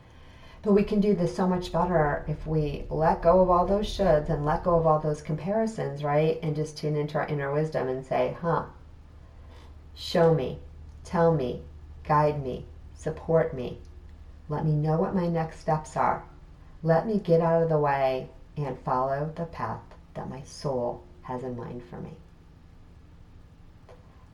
But 0.63 0.73
we 0.73 0.83
can 0.83 1.01
do 1.01 1.15
this 1.15 1.35
so 1.35 1.47
much 1.47 1.73
better 1.73 2.25
if 2.27 2.47
we 2.47 2.85
let 2.91 3.23
go 3.23 3.41
of 3.41 3.51
all 3.51 3.67
those 3.67 3.87
shoulds 3.87 4.29
and 4.29 4.45
let 4.45 4.65
go 4.65 4.77
of 4.77 4.87
all 4.87 4.99
those 4.99 5.23
comparisons, 5.23 6.03
right? 6.03 6.39
And 6.43 6.57
just 6.57 6.77
tune 6.77 6.97
into 6.97 7.19
our 7.19 7.27
inner 7.27 7.53
wisdom 7.53 7.89
and 7.89 8.05
say, 8.05 8.37
huh, 8.41 8.65
show 9.95 10.35
me, 10.35 10.59
tell 11.05 11.33
me, 11.33 11.63
guide 12.05 12.43
me, 12.43 12.65
support 12.95 13.55
me. 13.55 13.79
Let 14.49 14.65
me 14.65 14.73
know 14.73 14.97
what 14.97 15.15
my 15.15 15.29
next 15.29 15.61
steps 15.61 15.97
are. 15.97 16.25
Let 16.83 17.07
me 17.07 17.19
get 17.19 17.41
out 17.41 17.63
of 17.63 17.69
the 17.69 17.79
way 17.79 18.31
and 18.57 18.79
follow 18.81 19.31
the 19.37 19.45
path 19.45 19.83
that 20.15 20.31
my 20.31 20.43
soul 20.43 21.05
has 21.23 21.45
in 21.45 21.57
mind 21.57 21.83
for 21.85 22.01
me. 22.01 22.17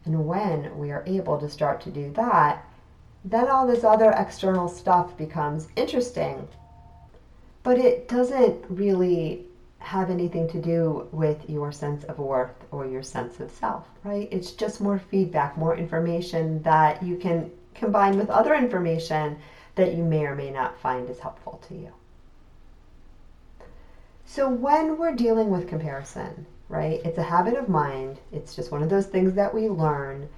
And 0.04 0.26
when 0.26 0.76
we 0.78 0.90
are 0.90 1.04
able 1.06 1.38
to 1.38 1.48
start 1.48 1.80
to 1.82 1.90
do 1.90 2.10
that, 2.12 2.64
then 3.24 3.48
all 3.48 3.66
this 3.66 3.84
other 3.84 4.10
external 4.12 4.68
stuff 4.68 5.16
becomes 5.16 5.68
interesting. 5.76 6.46
But 7.62 7.78
it 7.78 8.08
doesn't 8.08 8.64
really 8.68 9.46
have 9.78 10.10
anything 10.10 10.48
to 10.48 10.60
do 10.60 11.08
with 11.12 11.48
your 11.48 11.70
sense 11.72 12.04
of 12.04 12.18
worth 12.18 12.64
or 12.70 12.86
your 12.86 13.02
sense 13.02 13.40
of 13.40 13.50
self, 13.50 13.86
right? 14.02 14.28
It's 14.30 14.52
just 14.52 14.80
more 14.80 14.98
feedback, 14.98 15.56
more 15.56 15.76
information 15.76 16.62
that 16.62 17.02
you 17.02 17.16
can 17.16 17.50
combine 17.74 18.18
with 18.18 18.30
other 18.30 18.54
information 18.54 19.38
that 19.74 19.94
you 19.94 20.04
may 20.04 20.24
or 20.24 20.34
may 20.34 20.50
not 20.50 20.78
find 20.80 21.08
as 21.10 21.18
helpful 21.18 21.62
to 21.68 21.74
you. 21.74 21.92
So, 24.26 24.48
when 24.48 24.96
we're 24.96 25.14
dealing 25.14 25.50
with 25.50 25.68
comparison, 25.68 26.46
right, 26.74 27.00
it's 27.04 27.18
a 27.18 27.22
habit 27.22 27.54
of 27.54 27.68
mind, 27.68 28.18
it's 28.32 28.54
just 28.54 28.72
one 28.72 28.82
of 28.82 28.90
those 28.90 29.06
things 29.06 29.34
that 29.34 29.54
we 29.54 29.68
learn. 29.68 30.28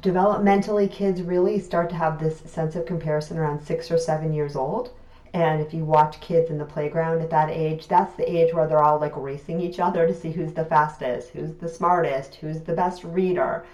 Developmentally 0.00 0.90
kids 0.90 1.22
really 1.22 1.58
start 1.58 1.88
to 1.90 1.96
have 1.96 2.18
this 2.18 2.40
sense 2.40 2.76
of 2.76 2.86
comparison 2.86 3.38
around 3.38 3.60
six 3.60 3.90
or 3.90 3.98
seven 3.98 4.32
years 4.32 4.56
old. 4.56 4.90
And 5.32 5.60
if 5.60 5.74
you 5.74 5.84
watch 5.84 6.20
kids 6.20 6.50
in 6.50 6.58
the 6.58 6.64
playground 6.64 7.20
at 7.20 7.30
that 7.30 7.50
age 7.50 7.88
that's 7.88 8.14
the 8.16 8.24
age 8.24 8.54
where 8.54 8.66
they're 8.66 8.82
all 8.82 8.98
like 8.98 9.16
racing 9.16 9.60
each 9.60 9.80
other 9.80 10.06
to 10.06 10.14
see 10.14 10.30
who's 10.32 10.54
the 10.54 10.64
fastest 10.64 11.30
who's 11.30 11.54
the 11.56 11.68
smartest 11.68 12.36
who's 12.36 12.60
the 12.62 12.72
best 12.72 13.04
reader. 13.04 13.66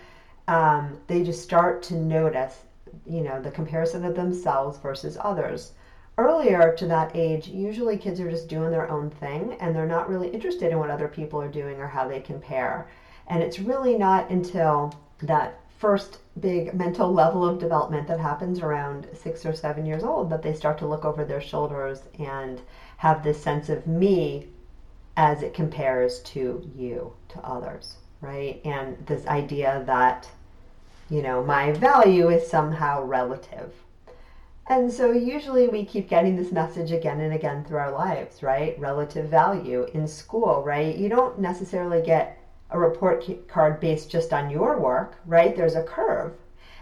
Um, 0.48 0.98
they 1.06 1.22
just 1.22 1.42
start 1.42 1.82
to 1.84 1.94
notice 1.94 2.62
you 3.06 3.22
know 3.22 3.40
the 3.40 3.50
comparison 3.50 4.04
of 4.04 4.16
themselves 4.16 4.78
versus 4.78 5.16
others 5.20 5.72
earlier 6.18 6.74
to 6.76 6.86
that 6.86 7.14
age 7.14 7.48
usually 7.48 7.96
kids 7.96 8.20
are 8.20 8.30
just 8.30 8.48
doing 8.48 8.70
their 8.70 8.90
own 8.90 9.10
thing 9.10 9.56
and 9.60 9.74
they're 9.74 9.86
not 9.86 10.08
really 10.08 10.28
interested 10.28 10.70
in 10.70 10.78
what 10.78 10.90
other 10.90 11.08
people 11.08 11.40
are 11.40 11.50
doing 11.50 11.78
or 11.80 11.86
how 11.86 12.06
they 12.06 12.20
compare 12.20 12.88
and 13.28 13.42
it's 13.42 13.58
really 13.58 13.96
not 13.96 14.28
until 14.30 14.92
that 15.22 15.58
first 15.78 16.18
big 16.40 16.72
mental 16.74 17.12
level 17.12 17.44
of 17.44 17.58
development 17.58 18.06
that 18.06 18.20
happens 18.20 18.60
around 18.60 19.08
six 19.14 19.44
or 19.44 19.52
seven 19.54 19.84
years 19.84 20.04
old 20.04 20.30
that 20.30 20.42
they 20.42 20.54
start 20.54 20.78
to 20.78 20.86
look 20.86 21.04
over 21.04 21.24
their 21.24 21.40
shoulders 21.40 22.02
and 22.18 22.60
have 22.98 23.24
this 23.24 23.42
sense 23.42 23.68
of 23.68 23.86
me 23.86 24.46
as 25.16 25.42
it 25.42 25.54
compares 25.54 26.20
to 26.20 26.70
you, 26.76 27.12
to 27.28 27.38
others, 27.40 27.96
right? 28.20 28.60
And 28.64 28.96
this 29.06 29.26
idea 29.26 29.82
that, 29.86 30.28
you 31.10 31.20
know, 31.20 31.42
my 31.42 31.72
value 31.72 32.28
is 32.30 32.48
somehow 32.48 33.02
relative. 33.02 33.74
And 34.72 34.90
so 34.90 35.12
usually 35.12 35.68
we 35.68 35.84
keep 35.84 36.08
getting 36.08 36.34
this 36.34 36.50
message 36.50 36.92
again 36.92 37.20
and 37.20 37.34
again 37.34 37.62
through 37.62 37.76
our 37.76 37.92
lives, 37.92 38.42
right? 38.42 38.74
Relative 38.78 39.28
value 39.28 39.86
in 39.92 40.08
school, 40.08 40.62
right? 40.64 40.96
You 40.96 41.10
don't 41.10 41.38
necessarily 41.38 42.00
get 42.00 42.38
a 42.70 42.78
report 42.78 43.46
card 43.48 43.80
based 43.80 44.10
just 44.10 44.32
on 44.32 44.48
your 44.48 44.80
work, 44.80 45.18
right? 45.26 45.54
There's 45.54 45.74
a 45.74 45.82
curve. 45.82 46.32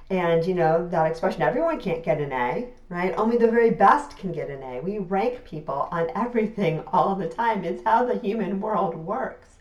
And 0.09 0.47
you 0.47 0.55
know, 0.55 0.87
that 0.87 1.11
expression, 1.11 1.43
everyone 1.43 1.81
can't 1.81 2.05
get 2.05 2.21
an 2.21 2.33
A, 2.33 2.69
right? 2.91 3.13
Only 3.17 3.39
the 3.39 3.51
very 3.51 3.71
best 3.71 4.17
can 4.17 4.31
get 4.31 4.51
an 4.51 4.63
A. 4.63 4.81
We 4.81 4.99
rank 4.99 5.43
people 5.45 5.89
on 5.91 6.13
everything 6.15 6.85
all 6.93 7.17
the 7.17 7.29
time. 7.29 7.65
It's 7.65 7.83
how 7.83 8.05
the 8.05 8.21
human 8.21 8.61
world 8.61 8.95
works. 8.95 9.57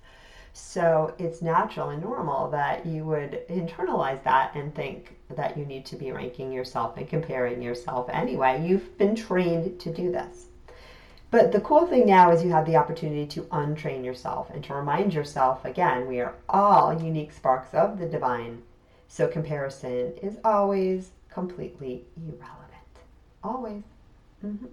So 0.53 1.15
it's 1.17 1.41
natural 1.41 1.89
and 1.89 2.03
normal 2.03 2.51
that 2.51 2.85
you 2.85 3.05
would 3.05 3.41
internalize 3.49 4.23
that 4.23 4.53
and 4.53 4.75
think 4.75 5.18
that 5.35 5.57
you 5.57 5.65
need 5.65 5.85
to 5.85 5.95
be 5.95 6.11
ranking 6.11 6.51
yourself 6.51 6.97
and 6.97 7.07
comparing 7.07 7.61
yourself 7.61 8.09
anyway. 8.11 8.65
You've 8.65 8.97
been 8.97 9.15
trained 9.15 9.79
to 9.79 9.93
do 9.93 10.11
this. 10.11 10.47
But 11.31 11.51
the 11.51 11.61
cool 11.61 11.85
thing 11.85 12.07
now 12.07 12.31
is 12.31 12.43
you 12.43 12.51
have 12.51 12.65
the 12.65 12.77
opportunity 12.77 13.27
to 13.27 13.41
untrain 13.43 14.03
yourself 14.03 14.49
and 14.49 14.63
to 14.63 14.73
remind 14.73 15.13
yourself 15.13 15.63
again, 15.63 16.07
we 16.07 16.19
are 16.19 16.33
all 16.49 16.99
unique 17.01 17.31
sparks 17.31 17.73
of 17.73 17.99
the 17.99 18.07
divine. 18.07 18.63
So 19.07 19.27
comparison 19.27 20.13
is 20.23 20.37
always 20.43 21.11
completely 21.29 22.05
irrelevant. 22.17 22.95
Always. 23.43 23.83
Mm-hmm. 24.43 24.65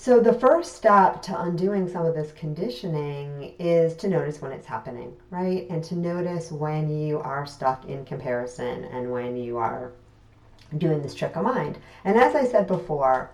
So 0.00 0.20
the 0.20 0.32
first 0.32 0.76
step 0.76 1.22
to 1.22 1.42
undoing 1.42 1.88
some 1.88 2.06
of 2.06 2.14
this 2.14 2.30
conditioning 2.30 3.52
is 3.58 3.96
to 3.96 4.08
notice 4.08 4.40
when 4.40 4.52
it's 4.52 4.68
happening, 4.68 5.16
right? 5.28 5.68
And 5.70 5.82
to 5.84 5.96
notice 5.96 6.52
when 6.52 6.88
you 6.88 7.18
are 7.18 7.44
stuck 7.46 7.84
in 7.86 8.04
comparison 8.04 8.84
and 8.84 9.10
when 9.10 9.36
you 9.36 9.56
are 9.56 9.90
doing 10.78 11.02
this 11.02 11.16
trick 11.16 11.34
of 11.34 11.42
mind. 11.42 11.78
And 12.04 12.16
as 12.16 12.36
I 12.36 12.44
said 12.44 12.68
before, 12.68 13.32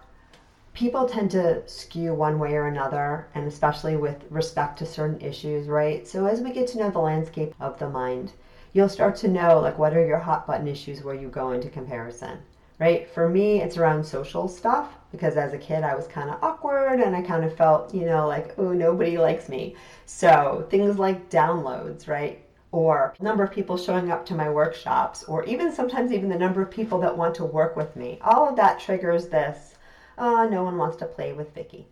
people 0.73 1.07
tend 1.07 1.33
to 1.33 1.69
skew 1.69 2.15
one 2.15 2.39
way 2.39 2.55
or 2.55 2.67
another, 2.67 3.29
and 3.35 3.47
especially 3.47 3.99
with 3.99 4.25
respect 4.31 4.79
to 4.79 4.87
certain 4.87 5.21
issues, 5.21 5.69
right? 5.69 6.09
So 6.09 6.25
as 6.25 6.41
we 6.41 6.51
get 6.51 6.67
to 6.69 6.79
know 6.79 6.91
the 6.91 6.99
landscape 6.99 7.55
of 7.61 7.79
the 7.79 7.91
mind, 7.91 8.33
you'll 8.73 8.89
start 8.89 9.17
to 9.17 9.29
know 9.29 9.61
like 9.61 9.79
what 9.79 9.95
are 9.95 10.07
your 10.07 10.19
hot 10.19 10.47
button 10.47 10.67
issues 10.67 11.05
where 11.05 11.15
you 11.15 11.29
go 11.29 11.53
into 11.53 11.69
comparison, 11.69 12.39
right? 12.81 13.07
For 13.11 13.29
me, 13.29 13.61
it's 13.61 13.77
around 13.77 14.03
social 14.05 14.49
stuff 14.49 14.95
because 15.17 15.37
as 15.37 15.53
a 15.53 15.59
kid 15.59 15.85
I 15.85 15.95
was 15.95 16.07
kind 16.07 16.31
of 16.31 16.43
awkward 16.43 17.01
and 17.01 17.15
I 17.17 17.23
kind 17.23 17.45
of 17.45 17.57
felt, 17.57 17.95
you 17.95 18.07
know, 18.07 18.27
like 18.29 18.59
oh 18.59 18.73
nobody 18.73 19.19
likes 19.19 19.49
me. 19.49 19.77
So 20.07 20.67
things 20.71 20.99
like 20.99 21.31
downloads, 21.31 22.09
right? 22.09 22.41
Or 22.73 23.15
number 23.21 23.45
of 23.45 23.53
people 23.53 23.77
showing 23.77 24.11
up 24.11 24.27
to 24.27 24.35
my 24.35 24.51
workshops, 24.51 25.23
or 25.25 25.45
even 25.45 25.73
sometimes 25.73 26.13
even 26.13 26.29
the 26.29 26.39
number 26.39 26.61
of 26.61 26.71
people 26.71 26.99
that 27.01 27.17
want 27.17 27.35
to 27.37 27.45
work 27.45 27.77
with 27.77 27.95
me. 27.95 28.19
All 28.23 28.49
of 28.49 28.57
that 28.57 28.81
triggers 28.81 29.29
this 29.29 29.75
uh, 30.19 30.47
no 30.47 30.63
one 30.63 30.77
wants 30.77 30.97
to 30.99 31.07
play 31.07 31.33
with 31.33 31.55
Vicky, 31.55 31.87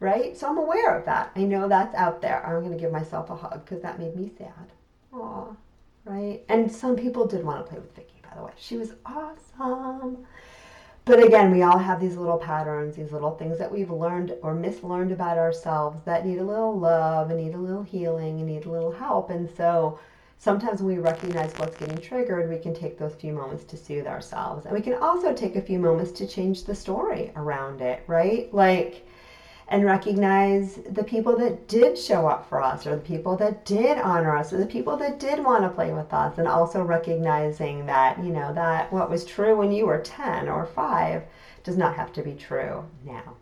right? 0.00 0.36
So 0.36 0.48
I'm 0.48 0.58
aware 0.58 0.96
of 0.96 1.04
that. 1.06 1.30
I 1.36 1.40
know 1.40 1.68
that's 1.68 1.94
out 1.94 2.20
there. 2.20 2.44
I'm 2.44 2.60
going 2.60 2.72
to 2.72 2.78
give 2.78 2.92
myself 2.92 3.30
a 3.30 3.36
hug 3.36 3.64
because 3.64 3.82
that 3.82 3.98
made 3.98 4.16
me 4.16 4.30
sad. 4.36 4.72
Aw, 5.12 5.46
right? 6.04 6.42
And 6.48 6.70
some 6.70 6.96
people 6.96 7.26
did 7.26 7.44
want 7.44 7.64
to 7.64 7.70
play 7.70 7.80
with 7.80 7.94
Vicky, 7.94 8.20
by 8.22 8.36
the 8.36 8.44
way. 8.44 8.52
She 8.56 8.76
was 8.76 8.94
awesome. 9.06 10.26
But 11.10 11.24
again, 11.24 11.50
we 11.50 11.64
all 11.64 11.76
have 11.76 12.00
these 12.00 12.16
little 12.16 12.38
patterns, 12.38 12.94
these 12.94 13.10
little 13.10 13.32
things 13.32 13.58
that 13.58 13.72
we've 13.72 13.90
learned 13.90 14.36
or 14.42 14.54
mislearned 14.54 15.10
about 15.10 15.38
ourselves 15.38 15.98
that 16.04 16.24
need 16.24 16.38
a 16.38 16.44
little 16.44 16.78
love 16.78 17.32
and 17.32 17.44
need 17.44 17.56
a 17.56 17.58
little 17.58 17.82
healing 17.82 18.38
and 18.38 18.46
need 18.46 18.64
a 18.64 18.70
little 18.70 18.92
help. 18.92 19.28
And 19.28 19.50
so 19.56 19.98
sometimes 20.38 20.80
when 20.80 20.94
we 20.94 21.02
recognize 21.02 21.52
what's 21.54 21.76
getting 21.76 21.98
triggered, 21.98 22.48
we 22.48 22.58
can 22.58 22.72
take 22.72 22.96
those 22.96 23.16
few 23.16 23.32
moments 23.32 23.64
to 23.64 23.76
soothe 23.76 24.06
ourselves. 24.06 24.66
And 24.66 24.72
we 24.72 24.80
can 24.80 24.94
also 24.94 25.34
take 25.34 25.56
a 25.56 25.60
few 25.60 25.80
moments 25.80 26.12
to 26.12 26.28
change 26.28 26.62
the 26.62 26.76
story 26.76 27.32
around 27.34 27.80
it, 27.80 28.04
right? 28.06 28.48
Like, 28.54 29.04
and 29.70 29.84
recognize 29.84 30.80
the 30.90 31.04
people 31.04 31.36
that 31.36 31.68
did 31.68 31.96
show 31.96 32.26
up 32.26 32.48
for 32.48 32.60
us 32.60 32.86
or 32.88 32.96
the 32.96 33.02
people 33.02 33.36
that 33.36 33.64
did 33.64 33.98
honor 33.98 34.36
us 34.36 34.52
or 34.52 34.58
the 34.58 34.66
people 34.66 34.96
that 34.96 35.20
did 35.20 35.42
want 35.42 35.62
to 35.62 35.68
play 35.68 35.92
with 35.92 36.12
us 36.12 36.38
and 36.38 36.48
also 36.48 36.82
recognizing 36.82 37.86
that 37.86 38.18
you 38.18 38.30
know 38.30 38.52
that 38.52 38.92
what 38.92 39.08
was 39.08 39.24
true 39.24 39.56
when 39.56 39.70
you 39.70 39.86
were 39.86 40.00
10 40.00 40.48
or 40.48 40.66
5 40.66 41.22
does 41.62 41.76
not 41.76 41.94
have 41.94 42.12
to 42.12 42.22
be 42.22 42.34
true 42.34 42.84
now. 43.04 43.36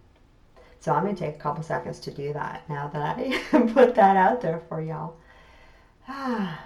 So 0.81 0.93
i'm 0.93 1.03
going 1.03 1.17
to 1.17 1.25
take 1.25 1.37
a 1.37 1.39
couple 1.39 1.63
seconds 1.63 1.99
to 2.01 2.11
do 2.11 2.35
that 2.35 2.69
now 2.69 2.89
that 2.89 3.19
i 3.19 3.39
put 3.73 3.95
that 3.95 4.17
out 4.17 4.41
there 4.41 4.63
for 4.69 4.81
y'all. 4.81 5.17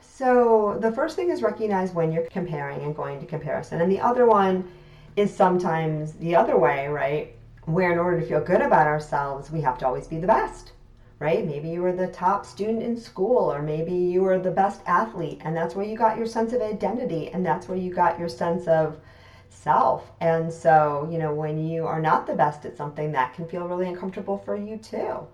So 0.00 0.76
the 0.78 0.92
first 0.92 1.16
thing 1.16 1.30
is 1.30 1.40
recognize 1.40 1.92
when 1.92 2.12
you're 2.12 2.26
comparing 2.26 2.82
and 2.82 2.94
going 2.94 3.20
to 3.20 3.26
comparison 3.26 3.80
and 3.80 3.90
the 3.90 4.00
other 4.00 4.26
one 4.26 4.70
is 5.16 5.34
sometimes 5.34 6.12
the 6.12 6.36
other 6.36 6.58
way 6.58 6.88
right 6.88 7.34
where 7.72 7.92
in 7.92 7.98
order 7.98 8.20
to 8.20 8.26
feel 8.26 8.40
good 8.40 8.62
about 8.62 8.86
ourselves, 8.86 9.50
we 9.50 9.60
have 9.60 9.78
to 9.78 9.86
always 9.86 10.06
be 10.06 10.18
the 10.18 10.26
best, 10.26 10.72
right? 11.18 11.46
Maybe 11.46 11.68
you 11.68 11.82
were 11.82 11.92
the 11.92 12.08
top 12.08 12.44
student 12.44 12.82
in 12.82 12.96
school, 12.96 13.52
or 13.52 13.62
maybe 13.62 13.92
you 13.92 14.22
were 14.22 14.38
the 14.38 14.50
best 14.50 14.80
athlete, 14.86 15.40
and 15.44 15.56
that's 15.56 15.74
where 15.74 15.86
you 15.86 15.96
got 15.96 16.16
your 16.16 16.26
sense 16.26 16.52
of 16.52 16.62
identity, 16.62 17.28
and 17.28 17.44
that's 17.44 17.68
where 17.68 17.78
you 17.78 17.92
got 17.92 18.18
your 18.18 18.28
sense 18.28 18.66
of 18.66 18.98
self. 19.48 20.10
And 20.20 20.52
so, 20.52 21.08
you 21.10 21.18
know, 21.18 21.34
when 21.34 21.58
you 21.58 21.86
are 21.86 22.00
not 22.00 22.26
the 22.26 22.34
best 22.34 22.64
at 22.64 22.76
something, 22.76 23.12
that 23.12 23.34
can 23.34 23.46
feel 23.46 23.68
really 23.68 23.88
uncomfortable 23.88 24.38
for 24.38 24.56
you 24.56 24.76
too. 24.76 25.26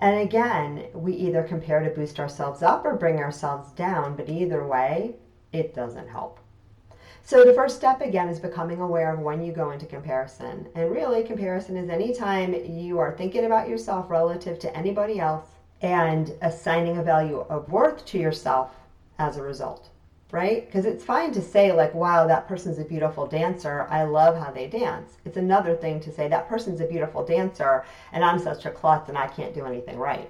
And 0.00 0.20
again, 0.20 0.86
we 0.92 1.14
either 1.14 1.42
compare 1.42 1.80
to 1.80 1.90
boost 1.90 2.20
ourselves 2.20 2.62
up 2.62 2.84
or 2.84 2.96
bring 2.96 3.18
ourselves 3.18 3.72
down, 3.72 4.16
but 4.16 4.28
either 4.28 4.66
way, 4.66 5.14
it 5.52 5.72
doesn't 5.72 6.08
help. 6.08 6.40
So 7.26 7.42
the 7.42 7.54
first 7.54 7.76
step 7.76 8.02
again 8.02 8.28
is 8.28 8.38
becoming 8.38 8.82
aware 8.82 9.10
of 9.10 9.18
when 9.18 9.42
you 9.42 9.50
go 9.50 9.70
into 9.70 9.86
comparison. 9.86 10.68
And 10.74 10.90
really, 10.90 11.22
comparison 11.22 11.74
is 11.78 11.88
anytime 11.88 12.52
you 12.66 12.98
are 12.98 13.16
thinking 13.16 13.46
about 13.46 13.66
yourself 13.66 14.10
relative 14.10 14.58
to 14.58 14.76
anybody 14.76 15.20
else 15.20 15.46
and 15.80 16.34
assigning 16.42 16.98
a 16.98 17.02
value 17.02 17.46
of 17.48 17.70
worth 17.70 18.04
to 18.06 18.18
yourself 18.18 18.76
as 19.18 19.38
a 19.38 19.42
result, 19.42 19.88
right? 20.32 20.66
Because 20.66 20.84
it's 20.84 21.02
fine 21.02 21.32
to 21.32 21.40
say, 21.40 21.72
like, 21.72 21.94
wow, 21.94 22.26
that 22.26 22.46
person's 22.46 22.78
a 22.78 22.84
beautiful 22.84 23.26
dancer. 23.26 23.86
I 23.88 24.02
love 24.02 24.36
how 24.36 24.50
they 24.50 24.66
dance. 24.66 25.16
It's 25.24 25.38
another 25.38 25.74
thing 25.74 26.00
to 26.00 26.12
say, 26.12 26.28
that 26.28 26.46
person's 26.46 26.82
a 26.82 26.86
beautiful 26.86 27.24
dancer 27.24 27.86
and 28.12 28.22
I'm 28.22 28.38
such 28.38 28.66
a 28.66 28.70
klutz 28.70 29.08
and 29.08 29.16
I 29.16 29.28
can't 29.28 29.54
do 29.54 29.64
anything 29.64 29.96
right. 29.96 30.28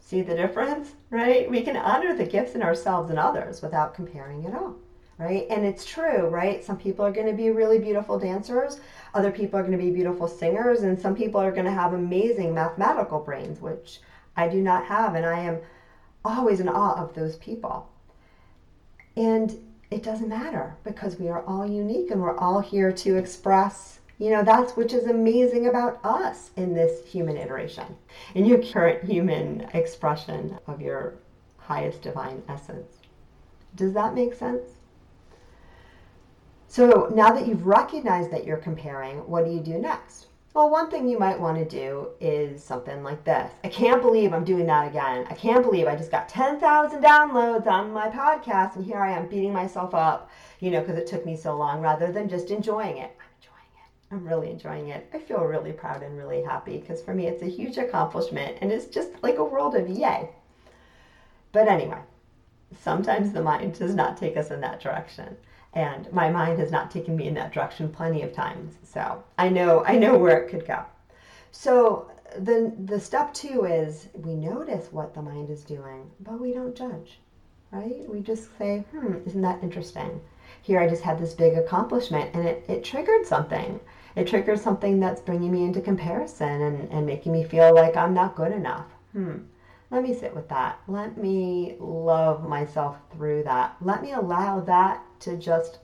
See 0.00 0.22
the 0.22 0.34
difference, 0.34 0.94
right? 1.10 1.48
We 1.48 1.62
can 1.62 1.76
honor 1.76 2.16
the 2.16 2.26
gifts 2.26 2.56
in 2.56 2.64
ourselves 2.64 3.10
and 3.10 3.18
others 3.18 3.62
without 3.62 3.94
comparing 3.94 4.44
at 4.44 4.54
all 4.54 4.74
right? 5.18 5.46
And 5.50 5.64
it's 5.64 5.84
true, 5.84 6.28
right? 6.28 6.64
Some 6.64 6.76
people 6.76 7.04
are 7.04 7.12
going 7.12 7.26
to 7.26 7.32
be 7.32 7.50
really 7.50 7.78
beautiful 7.78 8.18
dancers, 8.18 8.80
other 9.14 9.30
people 9.30 9.58
are 9.58 9.62
going 9.62 9.78
to 9.78 9.84
be 9.84 9.90
beautiful 9.90 10.28
singers, 10.28 10.82
and 10.82 11.00
some 11.00 11.14
people 11.14 11.40
are 11.40 11.52
going 11.52 11.66
to 11.66 11.70
have 11.70 11.92
amazing 11.92 12.54
mathematical 12.54 13.20
brains, 13.20 13.60
which 13.60 14.00
I 14.36 14.48
do 14.48 14.60
not 14.60 14.84
have, 14.86 15.14
and 15.14 15.24
I 15.24 15.40
am 15.40 15.58
always 16.24 16.60
in 16.60 16.68
awe 16.68 17.00
of 17.00 17.14
those 17.14 17.36
people. 17.36 17.88
And 19.16 19.56
it 19.90 20.02
doesn't 20.02 20.28
matter 20.28 20.76
because 20.82 21.18
we 21.20 21.28
are 21.28 21.44
all 21.44 21.66
unique 21.66 22.10
and 22.10 22.20
we're 22.20 22.36
all 22.38 22.60
here 22.60 22.90
to 22.90 23.16
express 23.16 24.00
you 24.18 24.30
know 24.30 24.42
that's 24.42 24.76
which 24.76 24.92
is 24.92 25.06
amazing 25.06 25.66
about 25.66 26.00
us 26.04 26.50
in 26.56 26.74
this 26.74 27.06
human 27.06 27.36
iteration 27.36 27.84
in 28.34 28.44
your 28.44 28.62
current 28.62 29.04
human 29.04 29.60
expression 29.72 30.58
of 30.66 30.80
your 30.80 31.14
highest 31.58 32.02
divine 32.02 32.42
essence 32.48 32.98
does 33.74 33.92
that 33.92 34.14
make 34.14 34.34
sense 34.34 34.73
so 36.74 37.08
now 37.14 37.30
that 37.30 37.46
you've 37.46 37.68
recognized 37.68 38.32
that 38.32 38.44
you're 38.44 38.56
comparing, 38.56 39.18
what 39.28 39.44
do 39.44 39.52
you 39.52 39.60
do 39.60 39.78
next? 39.78 40.26
Well, 40.54 40.70
one 40.70 40.90
thing 40.90 41.08
you 41.08 41.20
might 41.20 41.38
want 41.38 41.56
to 41.56 41.64
do 41.64 42.08
is 42.20 42.64
something 42.64 43.04
like 43.04 43.22
this. 43.22 43.48
I 43.62 43.68
can't 43.68 44.02
believe 44.02 44.32
I'm 44.32 44.42
doing 44.42 44.66
that 44.66 44.88
again. 44.88 45.24
I 45.30 45.34
can't 45.34 45.62
believe 45.62 45.86
I 45.86 45.94
just 45.94 46.10
got 46.10 46.28
10,000 46.28 47.00
downloads 47.00 47.68
on 47.68 47.92
my 47.92 48.08
podcast 48.08 48.74
and 48.74 48.84
here 48.84 48.98
I 48.98 49.12
am 49.12 49.28
beating 49.28 49.52
myself 49.52 49.94
up, 49.94 50.32
you 50.58 50.72
know, 50.72 50.80
because 50.80 50.98
it 50.98 51.06
took 51.06 51.24
me 51.24 51.36
so 51.36 51.56
long 51.56 51.80
rather 51.80 52.10
than 52.10 52.28
just 52.28 52.50
enjoying 52.50 52.96
it. 52.96 53.12
I'm 53.20 53.30
enjoying 53.38 53.70
it. 53.76 54.10
I'm 54.10 54.26
really 54.26 54.50
enjoying 54.50 54.88
it. 54.88 55.08
I 55.14 55.20
feel 55.20 55.44
really 55.44 55.72
proud 55.72 56.02
and 56.02 56.18
really 56.18 56.42
happy 56.42 56.78
because 56.78 57.00
for 57.00 57.14
me 57.14 57.28
it's 57.28 57.44
a 57.44 57.46
huge 57.46 57.78
accomplishment 57.78 58.58
and 58.62 58.72
it's 58.72 58.86
just 58.86 59.10
like 59.22 59.36
a 59.36 59.44
world 59.44 59.76
of 59.76 59.88
yay. 59.88 60.28
But 61.52 61.68
anyway, 61.68 62.00
sometimes 62.80 63.30
the 63.30 63.44
mind 63.44 63.78
does 63.78 63.94
not 63.94 64.16
take 64.16 64.36
us 64.36 64.50
in 64.50 64.60
that 64.62 64.80
direction 64.80 65.36
and 65.74 66.10
my 66.12 66.30
mind 66.30 66.58
has 66.58 66.70
not 66.70 66.90
taken 66.90 67.16
me 67.16 67.26
in 67.26 67.34
that 67.34 67.52
direction 67.52 67.88
plenty 67.90 68.22
of 68.22 68.32
times. 68.32 68.74
So 68.84 69.22
i 69.38 69.48
know 69.48 69.84
i 69.84 69.96
know 69.96 70.16
where 70.16 70.40
it 70.42 70.50
could 70.50 70.66
go. 70.66 70.84
So 71.50 72.10
the 72.38 72.72
the 72.84 72.98
step 73.00 73.32
two 73.34 73.64
is 73.64 74.08
we 74.14 74.34
notice 74.34 74.92
what 74.92 75.14
the 75.14 75.22
mind 75.22 75.50
is 75.50 75.62
doing 75.64 76.10
but 76.20 76.40
we 76.40 76.52
don't 76.52 76.74
judge 76.76 77.20
right? 77.70 78.08
We 78.08 78.20
just 78.20 78.56
say 78.56 78.84
hmm 78.92 79.16
isn't 79.26 79.42
that 79.42 79.62
interesting? 79.62 80.20
Here 80.62 80.80
i 80.80 80.88
just 80.88 81.02
had 81.02 81.18
this 81.18 81.34
big 81.34 81.54
accomplishment 81.56 82.34
and 82.34 82.46
it, 82.46 82.64
it 82.68 82.84
triggered 82.84 83.26
something. 83.26 83.80
It 84.16 84.28
triggered 84.28 84.60
something 84.60 85.00
that's 85.00 85.20
bringing 85.20 85.50
me 85.50 85.64
into 85.64 85.80
comparison 85.80 86.62
and, 86.62 86.90
and 86.92 87.04
making 87.04 87.32
me 87.32 87.44
feel 87.44 87.74
like 87.74 87.96
i'm 87.96 88.14
not 88.14 88.36
good 88.36 88.52
enough. 88.52 88.86
Hmm. 89.12 89.38
Let 89.90 90.02
me 90.02 90.14
sit 90.14 90.34
with 90.34 90.48
that. 90.48 90.80
Let 90.88 91.18
me 91.18 91.76
love 91.78 92.48
myself 92.48 92.96
through 93.12 93.44
that. 93.44 93.76
Let 93.80 94.02
me 94.02 94.12
allow 94.12 94.60
that 94.60 95.00
to 95.20 95.36
just 95.36 95.78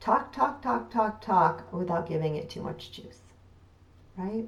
talk, 0.00 0.32
talk, 0.32 0.62
talk, 0.62 0.90
talk, 0.90 1.20
talk 1.20 1.72
without 1.72 2.08
giving 2.08 2.36
it 2.36 2.50
too 2.50 2.62
much 2.62 2.92
juice. 2.92 3.20
Right? 4.16 4.44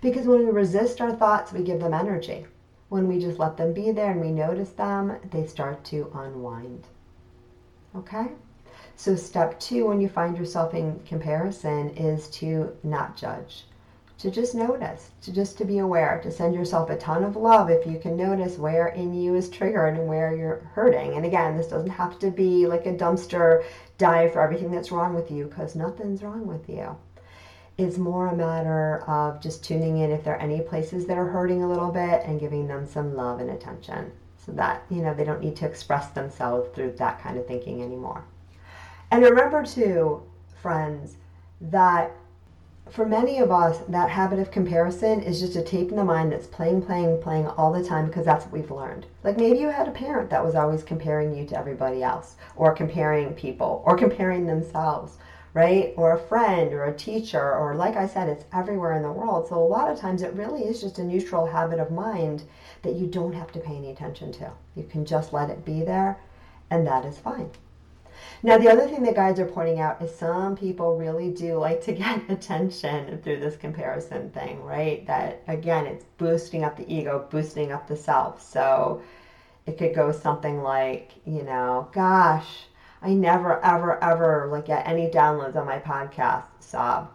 Because 0.00 0.26
when 0.26 0.46
we 0.46 0.52
resist 0.52 1.00
our 1.00 1.14
thoughts, 1.14 1.52
we 1.52 1.62
give 1.62 1.80
them 1.80 1.94
energy. 1.94 2.46
When 2.88 3.08
we 3.08 3.18
just 3.18 3.38
let 3.38 3.56
them 3.56 3.72
be 3.72 3.92
there 3.92 4.10
and 4.10 4.20
we 4.20 4.30
notice 4.30 4.70
them, 4.70 5.16
they 5.30 5.46
start 5.46 5.84
to 5.86 6.10
unwind. 6.14 6.86
Okay? 7.96 8.28
So, 8.96 9.16
step 9.16 9.58
two, 9.58 9.86
when 9.86 10.00
you 10.00 10.08
find 10.08 10.36
yourself 10.36 10.74
in 10.74 11.00
comparison, 11.00 11.90
is 11.90 12.28
to 12.30 12.76
not 12.82 13.16
judge 13.16 13.64
to 14.20 14.30
just 14.30 14.54
notice, 14.54 15.10
to 15.22 15.32
just 15.32 15.56
to 15.56 15.64
be 15.64 15.78
aware, 15.78 16.20
to 16.22 16.30
send 16.30 16.54
yourself 16.54 16.90
a 16.90 16.96
ton 16.96 17.24
of 17.24 17.36
love 17.36 17.70
if 17.70 17.86
you 17.86 17.98
can 17.98 18.16
notice 18.16 18.58
where 18.58 18.88
in 18.88 19.14
you 19.14 19.34
is 19.34 19.48
triggered 19.48 19.96
and 19.96 20.06
where 20.06 20.36
you're 20.36 20.60
hurting. 20.74 21.14
And 21.14 21.24
again, 21.24 21.56
this 21.56 21.68
doesn't 21.68 21.88
have 21.88 22.18
to 22.18 22.30
be 22.30 22.66
like 22.66 22.84
a 22.84 22.92
dumpster 22.92 23.64
dive 23.96 24.34
for 24.34 24.42
everything 24.42 24.70
that's 24.70 24.92
wrong 24.92 25.14
with 25.14 25.30
you 25.30 25.46
because 25.46 25.74
nothing's 25.74 26.22
wrong 26.22 26.46
with 26.46 26.68
you. 26.68 26.94
It's 27.78 27.96
more 27.96 28.26
a 28.26 28.36
matter 28.36 29.02
of 29.08 29.40
just 29.40 29.64
tuning 29.64 29.98
in 29.98 30.10
if 30.10 30.22
there 30.22 30.34
are 30.34 30.40
any 30.40 30.60
places 30.60 31.06
that 31.06 31.16
are 31.16 31.28
hurting 31.28 31.62
a 31.62 31.68
little 31.68 31.90
bit 31.90 32.22
and 32.26 32.38
giving 32.38 32.68
them 32.68 32.86
some 32.86 33.16
love 33.16 33.40
and 33.40 33.48
attention 33.48 34.12
so 34.36 34.52
that, 34.52 34.82
you 34.90 35.00
know, 35.00 35.14
they 35.14 35.24
don't 35.24 35.40
need 35.40 35.56
to 35.56 35.66
express 35.66 36.10
themselves 36.10 36.68
through 36.74 36.92
that 36.98 37.22
kind 37.22 37.38
of 37.38 37.46
thinking 37.46 37.82
anymore. 37.82 38.22
And 39.10 39.22
remember 39.22 39.64
too, 39.64 40.22
friends, 40.60 41.16
that 41.62 42.12
for 42.90 43.06
many 43.06 43.38
of 43.38 43.50
us, 43.50 43.78
that 43.88 44.10
habit 44.10 44.38
of 44.38 44.50
comparison 44.50 45.20
is 45.22 45.40
just 45.40 45.56
a 45.56 45.62
tape 45.62 45.90
in 45.90 45.96
the 45.96 46.04
mind 46.04 46.32
that's 46.32 46.46
playing, 46.46 46.82
playing, 46.82 47.20
playing 47.22 47.46
all 47.46 47.72
the 47.72 47.84
time 47.84 48.06
because 48.06 48.24
that's 48.24 48.44
what 48.44 48.52
we've 48.52 48.70
learned. 48.70 49.06
Like 49.22 49.36
maybe 49.36 49.58
you 49.58 49.68
had 49.68 49.88
a 49.88 49.92
parent 49.92 50.30
that 50.30 50.44
was 50.44 50.54
always 50.54 50.82
comparing 50.82 51.34
you 51.34 51.46
to 51.46 51.58
everybody 51.58 52.02
else, 52.02 52.36
or 52.56 52.74
comparing 52.74 53.34
people, 53.34 53.82
or 53.86 53.96
comparing 53.96 54.46
themselves, 54.46 55.18
right? 55.54 55.94
Or 55.96 56.12
a 56.12 56.18
friend, 56.18 56.72
or 56.72 56.84
a 56.84 56.96
teacher, 56.96 57.54
or 57.54 57.74
like 57.74 57.96
I 57.96 58.06
said, 58.06 58.28
it's 58.28 58.44
everywhere 58.52 58.94
in 58.94 59.02
the 59.02 59.12
world. 59.12 59.48
So 59.48 59.56
a 59.56 59.64
lot 59.64 59.90
of 59.90 59.98
times 59.98 60.22
it 60.22 60.34
really 60.34 60.62
is 60.62 60.80
just 60.80 60.98
a 60.98 61.04
neutral 61.04 61.46
habit 61.46 61.78
of 61.78 61.90
mind 61.90 62.42
that 62.82 62.94
you 62.94 63.06
don't 63.06 63.34
have 63.34 63.52
to 63.52 63.60
pay 63.60 63.76
any 63.76 63.90
attention 63.90 64.32
to. 64.32 64.50
You 64.74 64.84
can 64.84 65.04
just 65.04 65.32
let 65.32 65.50
it 65.50 65.64
be 65.64 65.84
there, 65.84 66.18
and 66.70 66.86
that 66.86 67.04
is 67.04 67.18
fine. 67.18 67.50
Now, 68.42 68.58
the 68.58 68.70
other 68.70 68.88
thing 68.88 69.02
that 69.02 69.14
guides 69.14 69.38
are 69.38 69.46
pointing 69.46 69.80
out 69.80 70.00
is 70.00 70.14
some 70.14 70.56
people 70.56 70.96
really 70.96 71.30
do 71.30 71.58
like 71.58 71.82
to 71.84 71.92
get 72.04 72.30
attention 72.30 73.20
through 73.22 73.40
this 73.40 73.56
comparison 73.56 74.30
thing, 74.30 74.62
right? 74.62 75.06
That 75.06 75.42
again, 75.46 75.86
it's 75.86 76.04
boosting 76.18 76.64
up 76.64 76.76
the 76.76 76.92
ego, 76.92 77.26
boosting 77.30 77.72
up 77.72 77.86
the 77.86 77.96
self. 77.96 78.42
So 78.42 79.02
it 79.66 79.78
could 79.78 79.94
go 79.94 80.12
something 80.12 80.62
like, 80.62 81.12
you 81.26 81.42
know, 81.42 81.88
gosh, 81.92 82.64
I 83.02 83.14
never, 83.14 83.64
ever, 83.64 84.02
ever 84.02 84.48
like 84.50 84.66
get 84.66 84.86
any 84.86 85.08
downloads 85.08 85.56
on 85.56 85.66
my 85.66 85.78
podcast, 85.78 86.44
sob. 86.60 87.10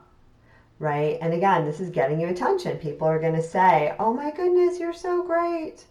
Right? 0.79 1.17
And 1.21 1.33
again, 1.33 1.65
this 1.65 1.79
is 1.79 1.89
getting 1.89 2.19
you 2.19 2.27
attention. 2.27 2.77
People 2.77 3.07
are 3.07 3.19
going 3.19 3.35
to 3.35 3.41
say, 3.41 3.95
oh 3.99 4.13
my 4.13 4.31
goodness, 4.31 4.79
you're 4.79 4.93
so 4.93 5.23
great. 5.23 5.85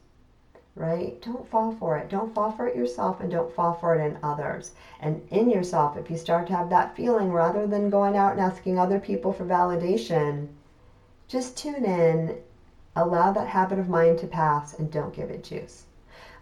Right? 0.77 1.21
Don't 1.23 1.49
fall 1.49 1.73
for 1.79 1.97
it. 1.99 2.09
Don't 2.09 2.35
fall 2.35 2.51
for 2.51 2.67
it 2.67 2.75
yourself 2.77 3.21
and 3.21 3.31
don't 3.31 3.55
fall 3.55 3.75
for 3.75 3.95
it 3.95 4.05
in 4.05 4.19
others. 4.23 4.73
And 5.01 5.27
in 5.31 5.49
yourself, 5.51 5.97
if 5.97 6.11
you 6.11 6.17
start 6.17 6.47
to 6.49 6.55
have 6.55 6.69
that 6.71 6.97
feeling, 6.97 7.33
rather 7.33 7.67
than 7.67 7.91
going 7.91 8.17
out 8.17 8.33
and 8.33 8.41
asking 8.41 8.79
other 8.79 8.99
people 8.99 9.33
for 9.33 9.45
validation, 9.45 10.49
just 11.29 11.57
tune 11.57 11.85
in, 11.85 12.39
allow 12.97 13.31
that 13.33 13.49
habit 13.49 13.79
of 13.79 13.89
mind 13.89 14.19
to 14.19 14.27
pass, 14.27 14.75
and 14.75 14.91
don't 14.91 15.15
give 15.15 15.31
it 15.31 15.45
juice. 15.45 15.85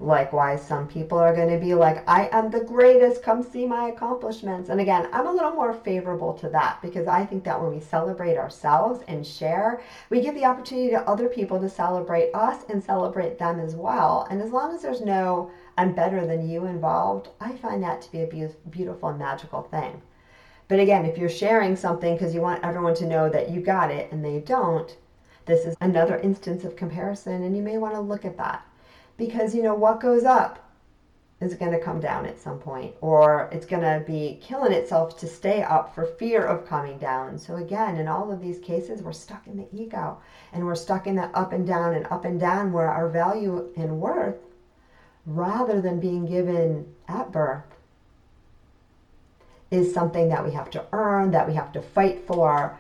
Likewise, 0.03 0.67
some 0.67 0.89
people 0.89 1.17
are 1.17 1.33
going 1.33 1.49
to 1.49 1.65
be 1.65 1.77
like, 1.77 2.03
I 2.09 2.29
am 2.33 2.51
the 2.51 2.65
greatest, 2.65 3.23
come 3.23 3.41
see 3.41 3.65
my 3.65 3.87
accomplishments. 3.91 4.69
And 4.69 4.81
again, 4.81 5.09
I'm 5.13 5.29
a 5.29 5.33
little 5.33 5.53
more 5.53 5.73
favorable 5.73 6.33
to 6.39 6.49
that 6.49 6.83
because 6.83 7.07
I 7.07 7.25
think 7.25 7.45
that 7.45 7.63
when 7.63 7.73
we 7.73 7.79
celebrate 7.79 8.37
ourselves 8.37 9.05
and 9.07 9.25
share, 9.25 9.81
we 10.11 10.21
give 10.21 10.35
the 10.35 10.45
opportunity 10.45 10.91
to 10.91 11.09
other 11.09 11.29
people 11.29 11.61
to 11.61 11.69
celebrate 11.69 12.33
us 12.35 12.65
and 12.69 12.83
celebrate 12.83 13.39
them 13.39 13.61
as 13.61 13.77
well. 13.77 14.27
And 14.29 14.43
as 14.43 14.51
long 14.51 14.75
as 14.75 14.83
there's 14.83 15.01
no, 15.01 15.53
I'm 15.79 15.95
better 15.95 16.27
than 16.27 16.49
you 16.49 16.67
involved, 16.67 17.29
I 17.41 17.53
find 17.53 17.81
that 17.85 18.03
to 18.03 18.11
be 18.11 18.23
a 18.23 18.27
be- 18.27 18.57
beautiful 18.71 19.11
and 19.11 19.21
magical 19.21 19.63
thing. 19.63 20.03
But 20.67 20.81
again, 20.81 21.07
if 21.07 21.17
you're 21.17 21.29
sharing 21.29 21.77
something 21.77 22.15
because 22.15 22.35
you 22.35 22.41
want 22.41 22.65
everyone 22.65 22.97
to 22.97 23.07
know 23.07 23.29
that 23.29 23.51
you 23.51 23.61
got 23.61 23.93
it 23.93 24.11
and 24.11 24.25
they 24.25 24.41
don't, 24.41 24.97
this 25.47 25.65
is 25.65 25.77
another 25.81 26.17
instance 26.19 26.65
of 26.65 26.75
comparison, 26.75 27.45
and 27.45 27.57
you 27.57 27.63
may 27.63 27.79
want 27.79 27.95
to 27.95 28.01
look 28.01 28.25
at 28.25 28.37
that 28.39 28.65
because 29.17 29.55
you 29.55 29.63
know 29.63 29.75
what 29.75 30.01
goes 30.01 30.25
up 30.25 30.59
is 31.41 31.55
going 31.55 31.73
to 31.73 31.81
come 31.81 32.01
down 32.01 32.25
at 32.25 32.41
some 32.41 32.59
point 32.59 32.95
or 33.01 33.49
it's 33.53 33.67
going 33.67 33.83
to 33.83 34.05
be 34.07 34.39
killing 34.41 34.73
itself 34.73 35.19
to 35.19 35.27
stay 35.27 35.63
up 35.63 35.95
for 35.95 36.07
fear 36.07 36.45
of 36.45 36.67
coming 36.67 36.99
down. 36.99 37.37
So 37.39 37.57
again 37.57 37.97
in 37.97 38.07
all 38.09 38.31
of 38.31 38.41
these 38.41 38.59
cases 38.59 39.03
we're 39.03 39.13
stuck 39.13 39.47
in 39.47 39.57
the 39.57 39.67
ego 39.73 40.19
and 40.53 40.65
we're 40.65 40.75
stuck 40.75 41.07
in 41.07 41.17
that 41.17 41.33
up 41.35 41.53
and 41.53 41.67
down 41.67 41.95
and 41.95 42.07
up 42.07 42.25
and 42.25 42.39
down 42.39 42.73
where 42.73 42.89
our 42.89 43.09
value 43.09 43.71
and 43.77 43.99
worth 43.99 44.37
rather 45.27 45.81
than 45.81 46.01
being 46.01 46.27
given 46.27 46.87
at 47.09 47.33
birth 47.33 47.65
is 49.71 49.93
something 49.93 50.29
that 50.29 50.45
we 50.45 50.53
have 50.53 50.71
to 50.71 50.85
earn 50.93 51.31
that 51.31 51.49
we 51.49 51.55
have 51.55 51.73
to 51.73 51.81
fight 51.81 52.27
for 52.27 52.79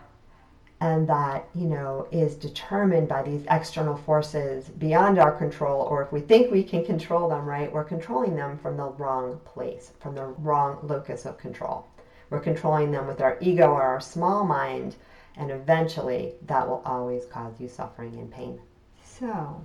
and 0.82 1.08
that 1.08 1.48
you 1.54 1.66
know 1.68 2.08
is 2.10 2.34
determined 2.34 3.06
by 3.06 3.22
these 3.22 3.44
external 3.48 3.96
forces 3.96 4.68
beyond 4.68 5.16
our 5.16 5.30
control 5.30 5.82
or 5.82 6.02
if 6.02 6.10
we 6.10 6.20
think 6.20 6.50
we 6.50 6.64
can 6.64 6.84
control 6.84 7.28
them 7.28 7.44
right 7.44 7.72
we're 7.72 7.84
controlling 7.84 8.34
them 8.34 8.58
from 8.58 8.76
the 8.76 8.88
wrong 8.98 9.38
place 9.44 9.92
from 10.00 10.16
the 10.16 10.24
wrong 10.24 10.80
locus 10.82 11.24
of 11.24 11.38
control. 11.38 11.86
We're 12.30 12.40
controlling 12.40 12.90
them 12.90 13.06
with 13.06 13.20
our 13.20 13.38
ego 13.40 13.68
or 13.68 13.82
our 13.82 14.00
small 14.00 14.44
mind 14.44 14.96
and 15.36 15.52
eventually 15.52 16.34
that 16.46 16.68
will 16.68 16.82
always 16.84 17.26
cause 17.26 17.60
you 17.60 17.68
suffering 17.68 18.14
and 18.16 18.30
pain. 18.30 18.60
So 19.04 19.64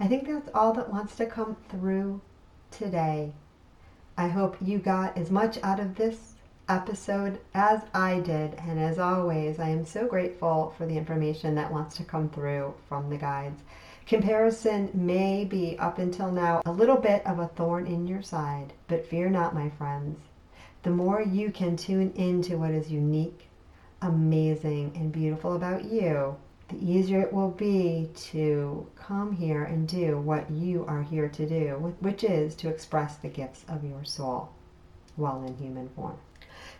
i 0.00 0.08
think 0.08 0.26
that's 0.26 0.50
all 0.52 0.72
that 0.72 0.92
wants 0.92 1.14
to 1.16 1.26
come 1.26 1.56
through 1.68 2.20
today. 2.72 3.32
I 4.18 4.26
hope 4.26 4.56
you 4.60 4.78
got 4.78 5.16
as 5.16 5.30
much 5.30 5.58
out 5.62 5.78
of 5.78 5.94
this 5.94 6.35
episode 6.68 7.38
as 7.54 7.82
I 7.94 8.20
did. 8.20 8.54
And 8.54 8.78
as 8.78 8.98
always, 8.98 9.58
I 9.58 9.68
am 9.68 9.84
so 9.84 10.06
grateful 10.06 10.74
for 10.76 10.86
the 10.86 10.96
information 10.96 11.54
that 11.54 11.72
wants 11.72 11.96
to 11.96 12.04
come 12.04 12.28
through 12.28 12.74
from 12.88 13.08
the 13.08 13.16
guides. 13.16 13.62
Comparison 14.06 14.90
may 14.94 15.44
be, 15.44 15.78
up 15.78 15.98
until 15.98 16.30
now, 16.30 16.62
a 16.64 16.70
little 16.70 16.96
bit 16.96 17.26
of 17.26 17.38
a 17.38 17.48
thorn 17.48 17.86
in 17.86 18.06
your 18.06 18.22
side, 18.22 18.72
but 18.88 19.06
fear 19.06 19.28
not, 19.28 19.54
my 19.54 19.68
friends. 19.70 20.20
The 20.82 20.90
more 20.90 21.20
you 21.20 21.50
can 21.50 21.76
tune 21.76 22.12
into 22.14 22.58
what 22.58 22.70
is 22.70 22.90
unique, 22.92 23.48
amazing, 24.00 24.92
and 24.94 25.10
beautiful 25.10 25.56
about 25.56 25.84
you, 25.84 26.36
the 26.68 26.76
easier 26.76 27.20
it 27.20 27.32
will 27.32 27.50
be 27.50 28.08
to 28.14 28.86
come 28.96 29.32
here 29.32 29.64
and 29.64 29.88
do 29.88 30.18
what 30.18 30.50
you 30.50 30.84
are 30.86 31.02
here 31.02 31.28
to 31.28 31.46
do, 31.46 31.94
which 32.00 32.22
is 32.24 32.54
to 32.56 32.68
express 32.68 33.16
the 33.16 33.28
gifts 33.28 33.64
of 33.68 33.84
your 33.84 34.04
soul 34.04 34.50
while 35.16 35.42
in 35.42 35.56
human 35.56 35.88
form. 35.90 36.18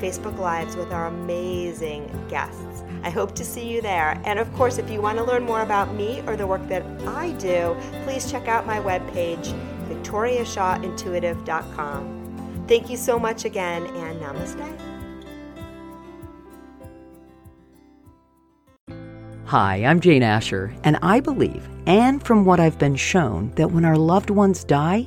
Facebook 0.00 0.38
Lives 0.38 0.76
with 0.76 0.92
our 0.92 1.06
amazing 1.06 2.08
guests. 2.28 2.84
I 3.02 3.10
hope 3.10 3.34
to 3.34 3.44
see 3.44 3.68
you 3.68 3.82
there. 3.82 4.20
And 4.24 4.38
of 4.38 4.50
course, 4.54 4.78
if 4.78 4.88
you 4.90 5.02
want 5.02 5.18
to 5.18 5.24
learn 5.24 5.44
more 5.44 5.62
about 5.62 5.92
me 5.94 6.22
or 6.26 6.36
the 6.36 6.46
work 6.46 6.68
that 6.68 6.84
I 7.06 7.32
do, 7.32 7.76
please 8.04 8.30
check 8.30 8.46
out 8.48 8.66
my 8.66 8.80
webpage, 8.80 9.52
victoriashawintuitive.com. 9.88 12.20
Thank 12.66 12.88
you 12.88 12.96
so 12.96 13.18
much 13.18 13.44
again, 13.44 13.86
and 13.86 14.18
namaste. 14.20 14.94
Hi, 19.46 19.84
I'm 19.84 20.00
Jane 20.00 20.22
Asher, 20.22 20.74
and 20.84 20.96
I 21.02 21.20
believe, 21.20 21.68
and 21.86 22.24
from 22.24 22.46
what 22.46 22.58
I've 22.58 22.78
been 22.78 22.96
shown, 22.96 23.50
that 23.52 23.70
when 23.70 23.84
our 23.84 23.98
loved 23.98 24.30
ones 24.30 24.64
die, 24.64 25.06